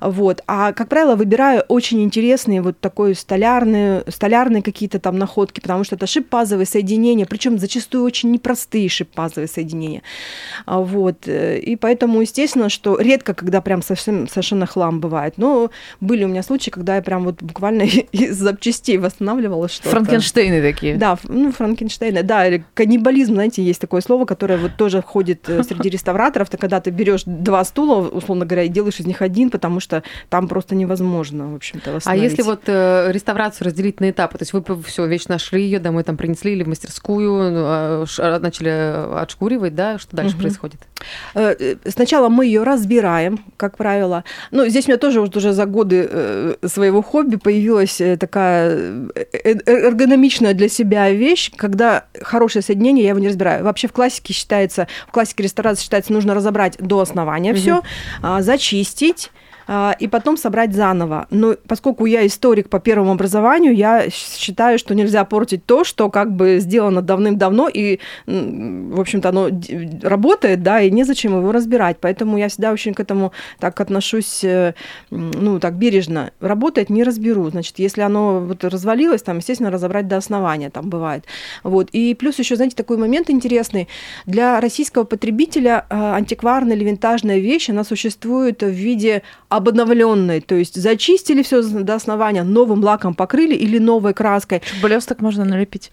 Вот. 0.00 0.42
А, 0.46 0.72
как 0.72 0.88
правило, 0.88 1.16
выбираю 1.16 1.62
очень 1.68 2.02
интересные 2.02 2.62
вот 2.62 2.78
такой 2.80 3.14
столярные, 3.14 4.04
столярные 4.08 4.62
какие-то 4.62 4.98
там 4.98 5.18
находки, 5.18 5.60
потому 5.60 5.84
что 5.84 5.96
это 5.96 6.06
шип-пазовые 6.06 6.66
соединения, 6.66 7.26
причем 7.26 7.58
зачастую 7.58 8.04
очень 8.04 8.30
непростые 8.30 8.88
шип-пазовые 8.88 9.48
соединения. 9.48 10.02
А, 10.64 10.80
Вот. 10.80 11.28
И 11.28 11.76
поэтому, 11.76 12.20
естественно, 12.20 12.68
что 12.68 12.98
редко, 12.98 13.34
когда 13.34 13.60
прям 13.60 13.82
совсем, 13.82 14.28
совершенно 14.28 14.66
хлам 14.66 15.00
бывает. 15.00 15.34
Но 15.36 15.70
были 16.00 16.24
у 16.24 16.28
меня 16.28 16.42
случаи, 16.42 16.70
когда 16.70 16.96
я 16.96 17.02
прям 17.02 17.24
вот 17.24 17.42
буквально 17.42 17.82
из 18.12 18.36
запчастей 18.36 18.98
восстанавливала 18.98 19.68
что-то. 19.68 19.90
Франкенштейны 19.90 20.62
такие. 20.62 20.96
Да, 20.96 21.18
ну, 21.24 21.52
Франкенштейна, 21.52 22.22
да, 22.22 22.46
или 22.46 22.64
каннибализм, 22.86 23.34
знаете, 23.34 23.62
есть 23.64 23.80
такое 23.80 24.00
слово, 24.00 24.26
которое 24.26 24.58
вот 24.58 24.76
тоже 24.76 25.02
входит 25.02 25.48
э, 25.48 25.62
среди 25.64 25.88
реставраторов, 25.96 26.48
это 26.48 26.56
когда 26.56 26.80
ты 26.80 26.90
берешь 26.90 27.22
два 27.26 27.64
стула, 27.64 28.08
условно 28.08 28.46
говоря, 28.46 28.62
и 28.62 28.68
делаешь 28.68 29.00
из 29.00 29.06
них 29.06 29.22
один, 29.22 29.50
потому 29.50 29.80
что 29.80 30.04
там 30.28 30.46
просто 30.46 30.76
невозможно, 30.76 31.50
в 31.50 31.56
общем-то, 31.56 31.98
А 32.04 32.16
если 32.16 32.42
вот 32.42 32.62
э, 32.66 33.10
реставрацию 33.10 33.66
разделить 33.66 33.98
на 33.98 34.10
этапы, 34.10 34.38
то 34.38 34.42
есть 34.42 34.52
вы 34.52 34.62
все, 34.84 35.04
вещь 35.06 35.26
нашли 35.26 35.62
ее, 35.62 35.80
домой 35.80 36.04
там 36.04 36.16
принесли 36.16 36.52
или 36.52 36.62
в 36.62 36.68
мастерскую, 36.68 37.50
ну, 37.50 37.62
а, 37.64 38.04
а, 38.18 38.38
начали 38.38 39.20
отшкуривать, 39.20 39.74
да, 39.74 39.98
что 39.98 40.14
дальше 40.14 40.34
Мгм. 40.34 40.42
происходит? 40.42 40.80
Э, 41.34 41.54
э, 41.58 41.76
Сначала 41.88 42.28
мы 42.28 42.46
ее 42.46 42.62
разбираем, 42.62 43.40
как 43.56 43.76
правило. 43.76 44.22
Ну, 44.52 44.68
здесь 44.68 44.86
у 44.86 44.90
меня 44.90 44.98
тоже 44.98 45.20
уже 45.20 45.52
за 45.52 45.66
годы 45.66 46.08
э, 46.08 46.54
своего 46.66 47.02
хобби 47.02 47.36
появилась 47.36 48.00
э, 48.00 48.16
такая 48.16 48.70
э, 49.14 49.24
э, 49.32 49.58
эргономичная 49.66 50.54
для 50.54 50.68
себя 50.68 51.10
вещь, 51.10 51.50
когда 51.56 52.04
хорошее 52.22 52.62
соединение, 52.62 52.75
я 53.02 53.10
его 53.10 53.18
не 53.18 53.28
разбираю. 53.28 53.64
Вообще 53.64 53.88
в 53.88 53.92
классике 53.92 54.32
считается, 54.32 54.86
в 55.08 55.12
классике 55.12 55.42
реставрации 55.42 55.82
считается, 55.82 56.12
нужно 56.12 56.34
разобрать 56.34 56.76
до 56.78 57.00
основания 57.00 57.52
Мгм. 57.52 57.60
все, 57.60 57.82
зачистить, 58.42 59.30
а, 59.32 59.45
и 59.68 60.08
потом 60.08 60.36
собрать 60.36 60.74
заново. 60.74 61.26
Но 61.30 61.56
поскольку 61.66 62.06
я 62.06 62.26
историк 62.26 62.68
по 62.68 62.78
первому 62.78 63.12
образованию, 63.12 63.74
я 63.74 64.08
считаю, 64.10 64.78
что 64.78 64.94
нельзя 64.94 65.24
портить 65.24 65.64
то, 65.64 65.84
что 65.84 66.10
как 66.10 66.32
бы 66.32 66.58
сделано 66.60 67.02
давным-давно, 67.02 67.68
и, 67.68 67.98
в 68.26 69.00
общем-то, 69.00 69.28
оно 69.30 69.50
работает, 70.02 70.62
да, 70.62 70.80
и 70.80 70.90
незачем 70.90 71.36
его 71.36 71.52
разбирать. 71.52 71.96
Поэтому 72.00 72.38
я 72.38 72.48
всегда 72.48 72.72
очень 72.72 72.94
к 72.94 73.00
этому 73.00 73.32
так 73.58 73.80
отношусь, 73.80 74.44
э, 74.44 74.74
ну, 75.10 75.58
так 75.58 75.74
бережно. 75.74 76.30
Работает, 76.40 76.90
не 76.90 77.02
разберу. 77.02 77.50
Значит, 77.50 77.78
если 77.78 78.02
оно 78.02 78.40
вот 78.40 78.64
развалилось, 78.64 79.22
там, 79.22 79.38
естественно, 79.38 79.70
разобрать 79.70 80.08
до 80.08 80.16
основания, 80.16 80.70
там 80.70 80.88
бывает. 80.88 81.24
Вот. 81.62 81.88
И 81.92 82.14
плюс 82.14 82.38
еще, 82.38 82.56
знаете, 82.56 82.76
такой 82.76 82.96
момент 82.96 83.30
интересный. 83.30 83.88
Для 84.26 84.60
российского 84.60 85.04
потребителя 85.04 85.86
э, 85.88 85.94
антикварная 85.96 86.76
или 86.76 86.84
винтажная 86.84 87.38
вещь, 87.38 87.70
она 87.70 87.84
существует 87.84 88.62
в 88.62 88.68
виде 88.68 89.22
обновленной, 89.56 90.40
то 90.40 90.54
есть 90.54 90.80
зачистили 90.80 91.42
все 91.42 91.62
до 91.62 91.94
основания, 91.94 92.42
новым 92.42 92.82
лаком 92.82 93.14
покрыли 93.14 93.54
или 93.54 93.78
новой 93.78 94.14
краской. 94.14 94.62
Блесток 94.82 95.20
можно 95.20 95.44
налепить. 95.44 95.90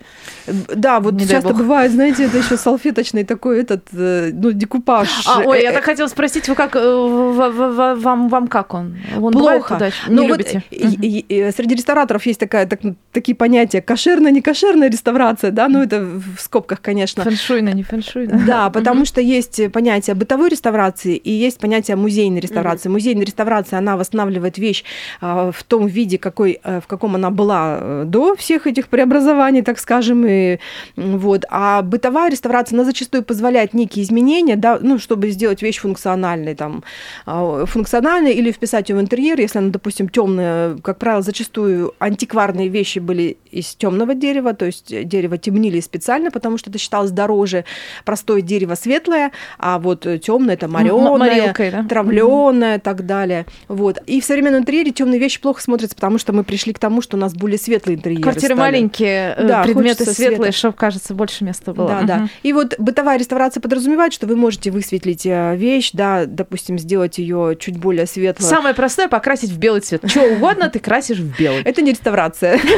Да, 0.48 1.00
вот 1.00 1.14
Не 1.14 1.28
часто 1.28 1.54
бывает, 1.54 1.92
знаете, 1.92 2.26
это 2.26 2.38
еще 2.38 2.58
салфеточный 2.58 3.24
такой 3.24 3.62
этот, 3.62 3.86
э, 3.94 4.32
ну, 4.34 4.52
декупаж. 4.52 5.10
А, 5.26 5.42
ой, 5.46 5.62
я 5.62 5.72
э, 5.72 5.74
так 5.74 5.84
хотела 5.84 6.08
спросить, 6.08 6.48
вы 6.50 6.56
как, 6.56 6.76
э, 6.76 6.80
вам, 6.80 8.30
вам 8.30 8.48
как 8.48 8.74
он? 8.74 8.98
Он 9.20 9.34
Плохо. 9.34 9.92
Ну 10.08 10.24
Не 10.24 10.30
вот, 10.30 10.42
среди 10.42 11.76
рестораторов 11.76 12.26
есть 12.26 12.40
такая, 12.40 12.66
так, 12.66 12.80
такие 13.12 13.36
понятия 13.36 13.82
кошерная, 13.82 14.32
не 14.32 14.42
кошерная 14.42 14.90
реставрация, 14.90 15.52
да, 15.52 15.68
ну 15.68 15.82
это 15.82 16.02
в 16.02 16.40
скобках, 16.40 16.82
конечно. 16.82 17.24
Фэншуйно, 17.24 17.70
не 17.70 17.84
фэншуйно. 17.84 18.44
Да, 18.46 18.70
потому 18.70 19.06
что 19.06 19.22
есть 19.22 19.72
понятие 19.72 20.16
бытовой 20.16 20.50
реставрации 20.50 21.16
и 21.16 21.32
есть 21.32 21.60
понятие 21.60 21.96
музейной 21.96 22.40
реставрации. 22.40 22.90
Музейная 22.90 23.26
реставрация, 23.26 23.53
она 23.78 23.98
восстанавливает 23.98 24.58
вещь 24.58 24.84
а, 25.22 25.52
в 25.52 25.64
том 25.64 25.88
виде, 25.88 26.18
какой, 26.18 26.60
э, 26.64 26.82
в 26.82 26.88
каком 26.88 27.16
она 27.16 27.30
была 27.30 27.78
э, 27.80 28.04
до 28.06 28.36
всех 28.36 28.68
этих 28.68 28.88
преобразований, 28.88 29.62
так 29.62 29.80
скажем, 29.80 30.26
и, 30.26 30.60
вот. 30.96 31.46
А 31.50 31.82
бытовая 31.82 32.32
реставрация, 32.32 32.76
она 32.76 32.86
зачастую 32.86 33.24
позволяет 33.24 33.74
некие 33.74 34.04
изменения, 34.04 34.56
да, 34.56 34.80
ну, 34.82 35.00
чтобы 35.00 35.32
сделать 35.32 35.62
вещь 35.62 35.80
функциональной, 35.80 36.56
там, 36.56 36.84
а, 37.26 37.66
функциональной 37.66 38.34
или 38.34 38.52
вписать 38.52 38.90
ее 38.90 38.96
в 38.96 39.02
интерьер, 39.02 39.40
если 39.40 39.60
она, 39.60 39.70
допустим, 39.70 40.10
темная, 40.10 40.78
как 40.78 40.98
правило, 40.98 41.22
зачастую 41.22 41.94
антикварные 42.00 42.68
вещи 42.68 43.00
были 43.00 43.38
из 43.52 43.76
темного 43.76 44.16
дерева, 44.16 44.54
то 44.54 44.66
есть 44.66 44.92
э, 44.92 45.04
дерево 45.04 45.38
темнили 45.38 45.80
специально, 45.80 46.32
потому 46.32 46.58
что 46.58 46.70
это 46.70 46.80
считалось 46.80 47.12
дороже. 47.12 47.66
Простое 48.06 48.42
дерево 48.42 48.76
светлое, 48.76 49.32
а 49.58 49.80
вот 49.80 50.08
темное 50.22 50.56
это 50.56 50.68
мореное, 50.68 51.54
да? 51.58 51.86
травленое 51.90 52.78
и 52.78 52.80
так 52.80 53.06
далее. 53.06 53.43
Вот. 53.68 53.98
И 54.08 54.22
в 54.22 54.26
современном 54.26 54.62
интерьере 54.62 54.92
темные 54.92 55.20
вещи 55.20 55.40
плохо 55.42 55.62
смотрятся, 55.62 55.96
потому 55.96 56.18
что 56.18 56.34
мы 56.34 56.44
пришли 56.44 56.74
к 56.74 56.80
тому, 56.80 57.02
что 57.02 57.18
у 57.18 57.20
нас 57.20 57.34
более 57.34 57.58
светлые 57.58 57.98
интерьеры 57.98 58.22
Квартиры 58.24 58.56
стали. 58.56 58.60
маленькие, 58.60 59.36
э, 59.38 59.48
Да, 59.48 59.64
предметы 59.64 60.06
светлые, 60.06 60.38
света. 60.38 60.52
чтобы, 60.52 60.74
кажется, 60.76 61.14
больше 61.14 61.44
места 61.44 61.74
было. 61.74 61.88
Да, 61.88 62.02
да. 62.02 62.16
Мгм. 62.18 62.30
И 62.44 62.54
вот 62.54 62.76
бытовая 62.80 63.18
реставрация 63.18 63.62
подразумевает, 63.62 64.14
что 64.14 64.28
вы 64.28 64.36
можете 64.36 64.72
высветлить 64.72 65.26
э, 65.26 65.56
вещь, 65.56 65.92
да, 65.94 66.26
допустим, 66.26 66.78
сделать 66.80 67.18
ее 67.18 67.56
чуть 67.60 67.78
более 67.78 68.06
светлой. 68.08 68.46
Самое 68.48 68.74
простое 68.76 69.08
покрасить 69.08 69.50
в 69.52 69.58
белый 69.58 69.82
цвет. 69.82 70.02
Что 70.10 70.22
угодно 70.24 70.70
ты 70.70 70.80
красишь 70.80 71.18
в 71.20 71.38
белый. 71.38 71.62
Это 71.64 71.82
не 71.82 71.92
реставрация. 71.92 72.60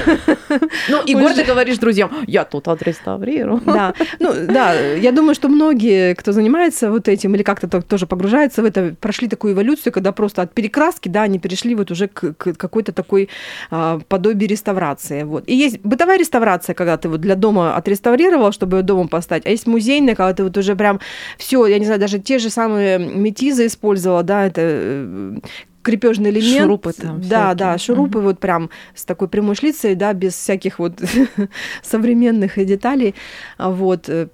Ну, 0.90 1.02
и 1.06 1.14
гордо 1.16 1.44
говоришь 1.44 1.78
друзьям, 1.78 2.12
я 2.28 2.44
тут 2.46 2.68
отреставрирую. 2.68 3.62
Да, 3.66 3.94
ну 4.20 4.32
да, 4.48 4.74
я 4.74 5.12
думаю, 5.12 5.36
что 5.36 5.48
многие, 5.48 6.14
кто 6.16 6.32
занимается 6.32 6.92
вот 6.92 7.08
этим 7.08 7.36
или 7.36 7.44
как-то 7.44 7.68
то- 7.68 7.82
тоже 7.82 8.06
погружается 8.08 8.62
в 8.62 8.66
это, 8.66 8.96
прошли 9.00 9.28
такую 9.28 9.54
эволюцию, 9.54 9.92
когда 9.92 10.12
просто 10.12 10.42
от 10.44 10.54
перекраски, 10.56 11.10
да, 11.10 11.24
они 11.24 11.38
перешли 11.40 11.76
вот 11.76 11.92
уже 11.92 12.08
к, 12.08 12.34
к 12.34 12.54
какой-то 12.54 12.92
такой 12.92 13.30
а, 13.70 14.00
подобию 14.08 14.50
реставрации. 14.50 15.24
Вот. 15.24 15.44
И 15.48 15.56
есть 15.56 15.80
бытовая 15.84 16.18
реставрация, 16.18 16.74
когда 16.74 16.98
ты 16.98 17.10
вот 17.10 17.22
для 17.22 17.36
дома 17.36 17.76
отреставрировал, 17.76 18.52
чтобы 18.52 18.78
ее 18.78 18.84
домом 18.84 19.08
поставить, 19.08 19.46
а 19.46 19.50
есть 19.50 19.68
музейная, 19.68 20.16
когда 20.16 20.34
ты 20.34 20.44
вот 20.44 20.58
уже 20.58 20.76
прям 20.76 21.00
все, 21.38 21.66
я 21.68 21.78
не 21.78 21.86
знаю, 21.86 22.00
даже 22.00 22.20
те 22.20 22.40
же 22.40 22.50
самые 22.50 22.98
метизы 22.98 23.68
использовала, 23.68 24.24
да, 24.24 24.46
это 24.48 24.62
э, 24.64 25.38
крепежный 25.84 26.32
элемент. 26.32 26.64
Шурупы 26.64 26.94
там 26.94 27.22
Да, 27.22 27.28
всякие. 27.28 27.56
да, 27.56 27.78
шурупы 27.78 28.20
вот 28.20 28.40
прям 28.40 28.70
с 28.96 29.06
такой 29.06 29.28
прямой 29.28 29.56
шлицей, 29.56 29.96
да, 29.96 30.14
без 30.14 30.34
всяких 30.34 30.80
вот 30.80 30.94
современных 31.84 32.56
деталей. 32.66 33.14
Вот, 33.60 34.10
э, 34.10 34.28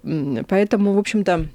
поэтому, 0.47 0.93
в 0.93 0.97
общем-то, 0.99 1.47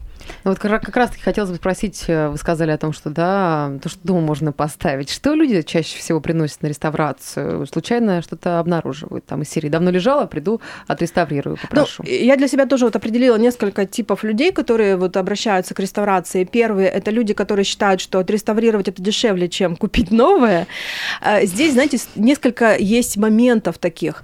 Ну, 0.47 0.53
вот 0.53 0.61
как 0.61 0.81
как 0.81 0.97
раз-таки 0.97 1.25
хотелось 1.25 1.51
бы 1.51 1.57
спросить, 1.57 2.05
э, 2.07 2.29
вы 2.29 2.39
сказали 2.39 2.71
о 2.71 2.79
том, 2.79 2.93
что 2.93 3.11
да, 3.11 3.73
то, 3.83 3.89
что 3.89 3.99
дома 4.05 4.21
можно 4.21 4.53
поставить. 4.53 5.11
Что 5.11 5.35
люди 5.35 5.61
чаще 5.63 5.99
всего 5.99 6.21
приносят 6.21 6.63
на 6.63 6.69
реставрацию? 6.69 7.67
Случайно 7.67 8.23
что-то 8.23 8.61
обнаруживают 8.61 9.27
там 9.27 9.43
из 9.43 9.49
серии 9.49 9.69
«Давно 9.69 9.91
лежала, 9.91 10.27
приду, 10.27 10.61
отреставрирую, 10.87 11.57
попрошу». 11.61 12.05
Ну, 12.05 12.09
я 12.09 12.37
для 12.37 12.47
себя 12.47 12.67
тоже 12.67 12.85
вот 12.85 12.95
определила 12.95 13.35
несколько 13.35 13.87
типов 13.87 14.23
людей, 14.23 14.53
которые 14.53 14.97
вот 14.97 15.17
обращаются 15.17 15.75
к 15.75 15.81
реставрации. 15.81 16.45
Первые– 16.45 16.89
это 16.91 17.11
люди, 17.11 17.35
которые 17.35 17.65
считают, 17.65 18.01
что 18.01 18.21
отреставрировать 18.21 18.87
это 18.87 19.03
дешевле, 19.03 19.49
чем 19.49 19.75
купить 19.75 20.13
новое. 20.13 20.69
А 21.23 21.45
Здесь, 21.45 21.73
знаете, 21.73 21.99
несколько 22.15 22.77
есть 22.77 23.17
моментов 23.17 23.79
таких. 23.79 24.23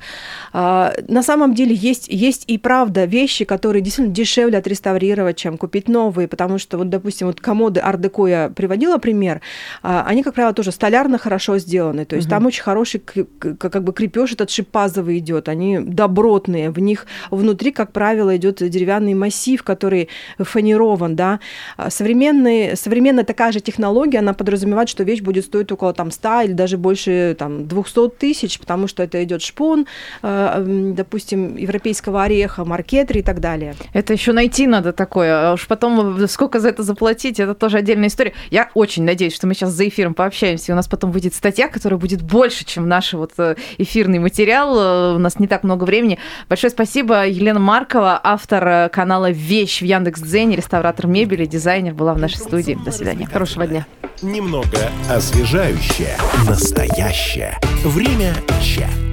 А, 0.52 0.92
На 1.08 1.24
самом 1.24 1.52
деле 1.52 1.74
есть, 1.74 2.06
есть 2.06 2.44
и 2.46 2.58
правда 2.58 3.06
вещи, 3.06 3.44
которые 3.44 3.82
действительно 3.82 4.14
дешевле 4.14 4.58
отреставрировать, 4.58 5.36
чем 5.36 5.58
купить 5.58 5.88
новые, 6.12 6.28
потому 6.28 6.58
что 6.58 6.78
вот, 6.78 6.90
допустим, 6.90 7.26
вот 7.26 7.40
комоды 7.40 7.80
ар-деко 7.80 8.26
я 8.26 8.48
приводила 8.48 8.98
пример, 8.98 9.40
а, 9.82 10.04
они, 10.06 10.22
как 10.22 10.34
правило, 10.34 10.52
тоже 10.52 10.72
столярно 10.72 11.18
хорошо 11.18 11.58
сделаны, 11.58 12.04
то 12.04 12.16
есть 12.16 12.28
там 12.28 12.46
очень 12.46 12.62
хороший 12.62 13.00
как 13.00 13.82
бы 13.82 13.92
крепеж 13.92 14.32
этот 14.32 14.50
шипазовый 14.50 15.18
идет, 15.18 15.48
они 15.48 15.78
добротные, 15.80 16.70
в 16.70 16.78
них 16.78 17.06
внутри, 17.30 17.72
как 17.72 17.92
правило, 17.92 18.36
идет 18.36 18.56
деревянный 18.70 19.14
массив, 19.14 19.62
который 19.62 20.08
фанирован, 20.38 21.16
да. 21.16 21.40
А 21.76 21.90
Современный, 21.90 22.76
современная 22.76 23.24
такая 23.24 23.52
же 23.52 23.60
технология, 23.60 24.18
она 24.18 24.32
подразумевает, 24.34 24.88
что 24.88 25.04
вещь 25.04 25.22
будет 25.22 25.44
стоить 25.44 25.72
около 25.72 25.92
там 25.92 26.10
100 26.10 26.42
или 26.42 26.52
даже 26.52 26.76
больше 26.76 27.34
там 27.38 27.66
200 27.68 28.08
тысяч, 28.18 28.58
потому 28.58 28.88
что 28.88 29.02
это 29.02 29.22
идет 29.24 29.42
шпон, 29.42 29.86
м, 30.22 30.94
допустим, 30.94 31.56
европейского 31.56 32.24
ореха, 32.24 32.64
маркетри 32.64 33.20
и 33.20 33.22
так 33.22 33.40
далее. 33.40 33.74
Это 33.94 34.12
еще 34.12 34.32
найти 34.32 34.66
надо 34.66 34.92
такое. 34.92 35.50
А 35.50 35.52
уж 35.54 35.66
потом 35.66 36.01
сколько 36.28 36.60
за 36.60 36.68
это 36.68 36.82
заплатить, 36.82 37.40
это 37.40 37.54
тоже 37.54 37.78
отдельная 37.78 38.08
история. 38.08 38.32
Я 38.50 38.70
очень 38.74 39.04
надеюсь, 39.04 39.34
что 39.34 39.46
мы 39.46 39.54
сейчас 39.54 39.70
за 39.70 39.88
эфиром 39.88 40.14
пообщаемся, 40.14 40.70
и 40.70 40.72
у 40.72 40.76
нас 40.76 40.88
потом 40.88 41.12
выйдет 41.12 41.34
статья, 41.34 41.68
которая 41.68 41.98
будет 41.98 42.22
больше, 42.22 42.64
чем 42.64 42.88
наш 42.88 43.12
вот 43.12 43.32
э, 43.38 43.56
эфирный 43.78 44.18
материал. 44.18 44.78
Э, 44.78 45.14
У 45.14 45.18
нас 45.18 45.38
не 45.38 45.46
так 45.46 45.64
много 45.64 45.84
времени. 45.84 46.18
Большое 46.48 46.70
спасибо, 46.70 47.26
Елена 47.26 47.60
Маркова, 47.60 48.20
автор 48.22 48.66
э, 48.66 48.88
канала 48.88 49.30
«Вещь» 49.30 49.80
в 49.80 49.84
Яндекс.Дзене, 49.84 50.56
реставратор 50.56 51.06
мебели, 51.06 51.46
дизайнер, 51.46 51.94
была 51.94 52.14
в 52.14 52.18
нашей 52.18 52.38
студии. 52.38 52.78
До 52.84 52.90
свидания. 52.92 53.26
Хорошего 53.26 53.66
дня. 53.66 53.86
Немного 54.22 54.90
освежающее, 55.10 56.16
настоящее. 56.48 57.58
Время 57.84 58.34
чат. 58.60 59.11